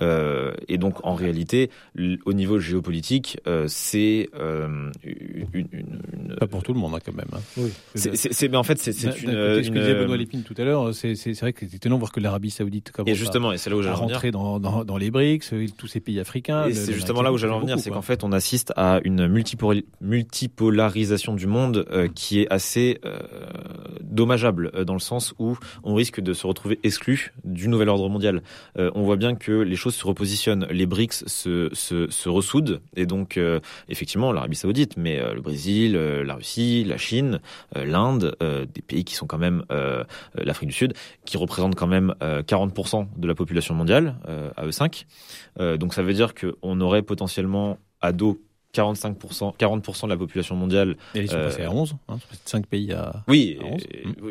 Euh, 0.00 0.52
et 0.68 0.78
donc, 0.78 1.04
en 1.04 1.14
réalité, 1.14 1.70
au 2.24 2.32
niveau 2.32 2.58
géopolitique, 2.58 3.38
euh, 3.46 3.66
c'est 3.68 4.28
euh, 4.34 4.90
une, 5.04 5.68
une, 5.72 6.36
Pas 6.38 6.46
pour 6.46 6.62
tout 6.62 6.74
le 6.74 6.80
monde, 6.80 6.94
hein, 6.94 6.98
quand 7.04 7.14
même. 7.14 7.28
Hein. 7.32 7.40
Oui. 7.56 7.72
C'est, 7.94 8.48
mais 8.48 8.56
en 8.56 8.62
fait, 8.62 8.78
c'est, 8.78 8.92
c'est 8.92 9.08
une. 9.22 9.30
Ce 9.30 9.68
que 9.68 9.78
disait 9.78 9.94
Benoît 9.94 10.16
Lépine 10.16 10.42
tout 10.42 10.54
à 10.58 10.64
l'heure, 10.64 10.94
c'est, 10.94 11.14
c'est 11.14 11.38
vrai 11.38 11.52
que 11.52 11.66
c'est 11.66 11.76
étonnant 11.76 11.96
de 11.96 12.00
voir 12.00 12.12
que 12.12 12.20
l'Arabie 12.20 12.50
Saoudite 12.56 12.92
commence 12.92 13.10
et 13.10 13.14
justement, 13.14 13.52
et 13.52 13.58
c'est 13.58 13.70
là 13.70 13.76
où 13.76 13.82
à 13.82 13.94
rentrer 13.94 14.30
dans, 14.30 14.58
dans, 14.58 14.84
dans, 14.84 14.96
les 14.96 15.10
BRICS, 15.10 15.54
tous 15.76 15.86
ces 15.86 16.00
pays 16.00 16.20
africains. 16.20 16.66
Et 16.66 16.74
c'est 16.74 16.92
justement 16.92 17.22
là 17.22 17.32
où 17.32 17.38
j'allais 17.38 17.52
en 17.52 17.60
venir, 17.60 17.78
c'est 17.78 17.90
qu'en 17.90 18.02
fait, 18.02 18.24
on 18.24 18.32
assiste 18.32 18.72
à 18.76 19.00
une 19.04 19.28
multipolarisation 20.00 21.34
du 21.34 21.46
monde 21.46 21.86
qui 22.14 22.40
est 22.40 22.52
assez 22.52 23.00
dommageable, 24.00 24.84
dans 24.84 24.94
le 24.94 25.00
sens 25.00 25.34
où 25.38 25.56
on 25.84 25.94
risque 25.94 26.20
de 26.20 26.32
se 26.32 26.46
retrouver 26.46 26.78
exclu 26.82 27.32
du 27.44 27.68
nouvel 27.68 27.88
ordre 27.88 28.08
mondial. 28.08 28.42
Euh, 28.78 28.90
on 28.94 29.02
voit 29.02 29.16
bien 29.16 29.34
que 29.34 29.52
les 29.52 29.76
choses 29.76 29.94
se 29.94 30.06
repositionnent. 30.06 30.66
Les 30.70 30.86
BRICS 30.86 31.24
se, 31.26 31.70
se, 31.72 32.10
se 32.10 32.28
ressoudent. 32.28 32.80
Et 32.96 33.06
donc, 33.06 33.36
euh, 33.36 33.60
effectivement, 33.88 34.32
l'Arabie 34.32 34.56
Saoudite, 34.56 34.96
mais 34.96 35.18
euh, 35.18 35.34
le 35.34 35.40
Brésil, 35.40 35.92
la 35.94 36.34
Russie, 36.34 36.84
la 36.84 36.98
Chine, 36.98 37.40
l'Inde, 37.74 38.36
des 38.40 38.82
pays 38.82 39.04
qui 39.04 39.14
sont 39.14 39.26
quand 39.26 39.38
même 39.38 39.64
l'Afrique 40.34 40.68
du 40.68 40.74
Sud, 40.74 40.94
qui 41.24 41.36
représentent 41.36 41.74
quand 41.74 41.86
même 41.86 42.14
40% 42.46 43.08
de 43.16 43.26
la 43.26 43.34
population 43.34 43.74
mondiale, 43.74 44.16
à 44.56 44.64
eux 44.64 44.72
5. 44.72 45.06
donc, 45.78 45.94
ça 45.94 46.02
veut 46.02 46.14
dire 46.14 46.34
qu'on 46.34 46.80
aurait 46.80 47.02
potentiellement 47.02 47.78
à 48.00 48.12
dos 48.12 48.40
45%, 48.76 49.56
40% 49.56 50.04
de 50.04 50.08
la 50.08 50.16
population 50.16 50.56
mondiale. 50.56 50.96
Et 51.14 51.20
ils 51.20 51.30
sont 51.30 51.36
passés 51.36 51.62
à 51.62 51.72
11, 51.72 51.96
hein, 52.08 52.18
5 52.44 52.66
pays 52.66 52.92
à. 52.92 53.24
Oui, 53.28 53.58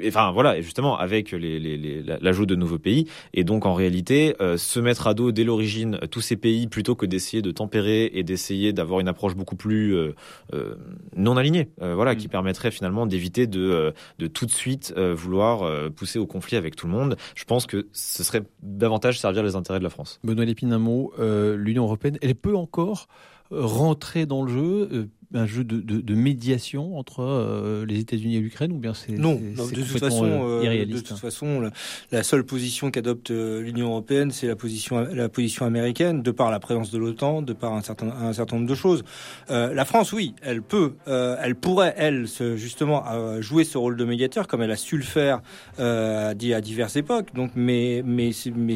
Et, 0.02 0.08
enfin 0.08 0.32
voilà, 0.32 0.58
et 0.58 0.62
justement 0.62 0.98
avec 0.98 1.32
les, 1.32 1.60
les, 1.60 2.04
l'ajout 2.22 2.46
de 2.46 2.56
nouveaux 2.56 2.80
pays. 2.80 3.08
Et 3.34 3.44
donc 3.44 3.66
en 3.66 3.74
réalité, 3.74 4.36
euh, 4.42 4.58
se 4.58 4.80
mettre 4.80 5.08
à 5.08 5.14
dos 5.14 5.32
dès 5.32 5.44
l'origine 5.44 6.00
tous 6.12 6.22
ces 6.22 6.36
pays 6.36 6.68
plutôt 6.68 6.96
que 6.96 7.06
d'essayer 7.06 7.42
de 7.42 7.52
tempérer 7.52 8.12
et 8.14 8.24
d'essayer 8.24 8.74
d'avoir 8.74 9.00
une 9.00 9.08
approche 9.08 9.36
beaucoup 9.36 9.56
plus 9.56 9.96
euh, 9.96 10.16
euh, 10.54 10.76
non 11.16 11.38
alignée, 11.38 11.70
voilà, 11.80 12.14
mm. 12.14 12.18
qui 12.18 12.28
permettrait 12.28 12.72
finalement 12.72 13.06
d'éviter 13.06 13.48
de, 13.48 13.94
de 14.20 14.28
tout 14.28 14.46
de 14.46 14.52
suite 14.52 14.94
vouloir 14.98 15.92
pousser 15.92 16.20
au 16.20 16.26
conflit 16.26 16.58
avec 16.58 16.76
tout 16.76 16.88
le 16.88 16.94
monde. 16.94 17.18
Je 17.36 17.44
pense 17.46 17.66
que 17.66 17.88
ce 17.92 18.24
serait 18.24 18.44
davantage 18.62 19.20
servir 19.20 19.44
les 19.44 19.56
intérêts 19.56 19.80
de 19.80 19.84
la 19.84 19.90
France. 19.90 20.20
Benoît 20.24 20.46
Lépine, 20.46 20.74
un 20.74 20.80
mot, 20.80 21.14
l'Union 21.18 21.84
européenne, 21.84 22.18
elle 22.22 22.36
peut 22.36 22.56
encore 22.56 23.08
rentrer 23.52 24.26
dans 24.26 24.44
le 24.44 24.52
jeu, 24.52 24.90
euh, 24.92 25.10
un 25.34 25.46
jeu 25.46 25.64
de, 25.64 25.80
de, 25.80 26.02
de 26.02 26.16
médiation 26.16 26.98
entre 26.98 27.22
euh, 27.22 27.86
les 27.86 28.00
États-Unis 28.00 28.38
et 28.38 28.40
l'Ukraine 28.40 28.72
ou 28.72 28.78
bien 28.78 28.94
c'est 28.94 29.14
non, 29.14 29.36
de 29.36 29.82
toute 29.82 30.00
façon 30.00 30.26
euh, 30.26 30.86
de 30.86 30.98
toute 30.98 31.12
hein. 31.12 31.16
façon 31.16 31.70
la, 32.12 32.24
seule 32.24 32.44
position 32.44 32.92
qu'adopte 32.92 33.32
l'Union 33.32 33.88
européenne 33.88 34.32
c'est 34.32 34.48
la 34.48 34.56
position 34.56 35.00
la 35.00 35.30
position 35.30 35.66
américaine 35.66 36.22
de 36.22 36.32
par 36.32 36.52
la 36.52 36.60
présence 36.60 36.92
de 36.92 36.98
l'OTAN 36.98 37.42
de 37.42 37.54
par 37.54 37.74
un 37.74 37.82
certain 37.82 38.08
un 38.10 38.34
certain 38.34 38.58
nombre 38.58 38.70
de 38.70 38.76
choses 38.76 39.04
la 39.50 39.86
France 39.86 40.14
oui 40.14 40.34
elle 40.42 40.62
peut 40.62 40.94
elle 41.06 41.56
pourrait 41.56 41.94
elle 41.98 42.28
justement 42.56 43.04
jouer 43.42 43.64
ce 43.64 43.78
rôle 43.78 43.98
de 43.98 44.06
médiateur 44.06 44.48
comme 44.48 44.62
elle 44.62 44.72
a 44.72 44.78
su 44.78 44.98
le 44.98 45.04
faire 45.04 45.42
à 45.78 46.34
diverses 46.34 46.96
époques 46.96 47.34
donc 47.34 47.52
mais 47.56 48.02
mais 48.06 48.32
mais 48.56 48.76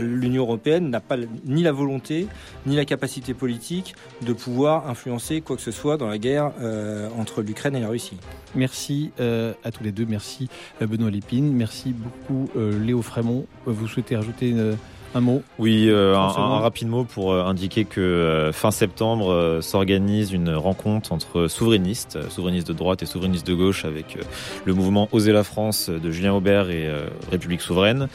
l'Union 0.00 0.42
européenne 0.42 0.90
n'a 0.90 1.00
pas 1.00 1.16
ni 1.44 1.62
la 1.62 1.72
volonté 1.72 2.26
ni 2.66 2.76
la 2.76 2.84
capacité 2.84 3.34
politique 3.34 3.94
de 4.22 4.32
pouvoir 4.32 4.88
influencer 4.88 5.40
quoi 5.40 5.56
que 5.56 5.62
ce 5.62 5.65
soit 5.70 5.96
dans 5.96 6.08
la 6.08 6.18
guerre 6.18 6.52
euh, 6.60 7.08
entre 7.18 7.42
l'Ukraine 7.42 7.76
et 7.76 7.80
la 7.80 7.88
Russie. 7.88 8.16
Merci 8.54 9.12
euh, 9.20 9.52
à 9.64 9.70
tous 9.70 9.84
les 9.84 9.92
deux. 9.92 10.06
Merci 10.08 10.48
euh, 10.82 10.86
Benoît 10.86 11.10
Lépine. 11.10 11.52
Merci 11.52 11.92
beaucoup 11.92 12.48
Léo 12.56 13.02
Frémont. 13.02 13.46
Vous 13.66 13.88
souhaitez 13.88 14.16
rajouter 14.16 14.50
une 14.50 14.76
un 15.14 15.20
mot 15.20 15.42
Oui, 15.58 15.86
euh, 15.88 16.14
un, 16.16 16.58
rapide 16.58 16.88
mot 16.88 17.04
pour 17.04 17.32
euh, 17.32 17.44
indiquer 17.44 17.84
que 17.84 18.00
euh, 18.00 18.52
fin 18.52 18.70
septembre 18.70 19.60
s'organise 19.62 20.32
une 20.32 20.50
rencontre 20.50 21.12
entre 21.12 21.48
souverainistes, 21.48 22.28
souverainistes 22.30 22.68
de 22.68 22.72
droite 22.72 23.02
et 23.02 23.06
souverainistes 23.06 23.46
de 23.46 23.54
gauche, 23.54 23.84
avec 23.84 24.18
le 24.64 24.74
mouvement 24.74 25.08
Oser 25.12 25.32
la 25.32 25.44
France 25.44 25.88
de 25.88 26.10
Julien 26.10 26.32
Aubert 26.32 26.70
et 26.70 26.88
République 27.30 27.60
souveraine, 27.60 28.08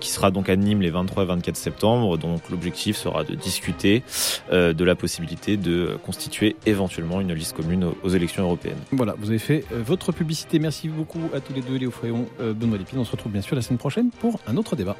qui 0.00 0.10
sera 0.10 0.30
donc 0.30 0.48
à 0.48 0.56
Nîmes 0.56 0.80
les 0.80 0.90
23 0.90 1.24
et 1.24 1.26
24 1.26 1.56
septembre. 1.56 2.18
Donc 2.18 2.48
l'objectif 2.50 2.96
sera 2.96 3.24
de 3.24 3.34
discuter 3.34 4.02
de 4.50 4.84
la 4.84 4.94
possibilité 4.94 5.56
de 5.56 5.98
constituer 6.04 6.56
éventuellement 6.66 7.20
une 7.20 7.32
liste 7.32 7.56
commune 7.56 7.90
aux, 8.02 8.08
élections 8.08 8.44
européennes. 8.44 8.78
Voilà, 8.92 9.14
vous 9.18 9.30
avez 9.30 9.38
fait 9.38 9.64
votre 9.72 10.12
publicité. 10.12 10.58
Merci 10.58 10.88
beaucoup 10.88 11.20
à 11.34 11.40
tous 11.40 11.52
les 11.52 11.62
deux, 11.62 11.76
Léo 11.76 11.90
Fréon, 11.90 12.26
Benoît 12.38 12.78
Lépine. 12.78 12.98
On 12.98 13.04
se 13.04 13.12
retrouve 13.12 13.32
bien 13.32 13.42
sûr 13.42 13.56
la 13.56 13.62
semaine 13.62 13.78
prochaine 13.78 14.10
pour 14.10 14.40
un 14.46 14.56
autre 14.56 14.76
débat. 14.76 14.96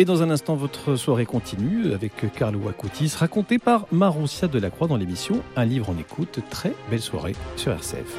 Et 0.00 0.04
dans 0.04 0.22
un 0.22 0.30
instant, 0.30 0.54
votre 0.54 0.94
soirée 0.94 1.26
continue 1.26 1.92
avec 1.92 2.12
Carlo 2.32 2.68
Acutis, 2.68 3.12
raconté 3.18 3.58
par 3.58 3.86
Maroncia 3.90 4.46
Delacroix 4.46 4.86
dans 4.86 4.96
l'émission 4.96 5.42
Un 5.56 5.64
livre 5.64 5.90
en 5.90 5.98
écoute. 5.98 6.38
Très 6.50 6.72
belle 6.88 7.00
soirée 7.00 7.34
sur 7.56 7.72
RCF. 7.72 8.16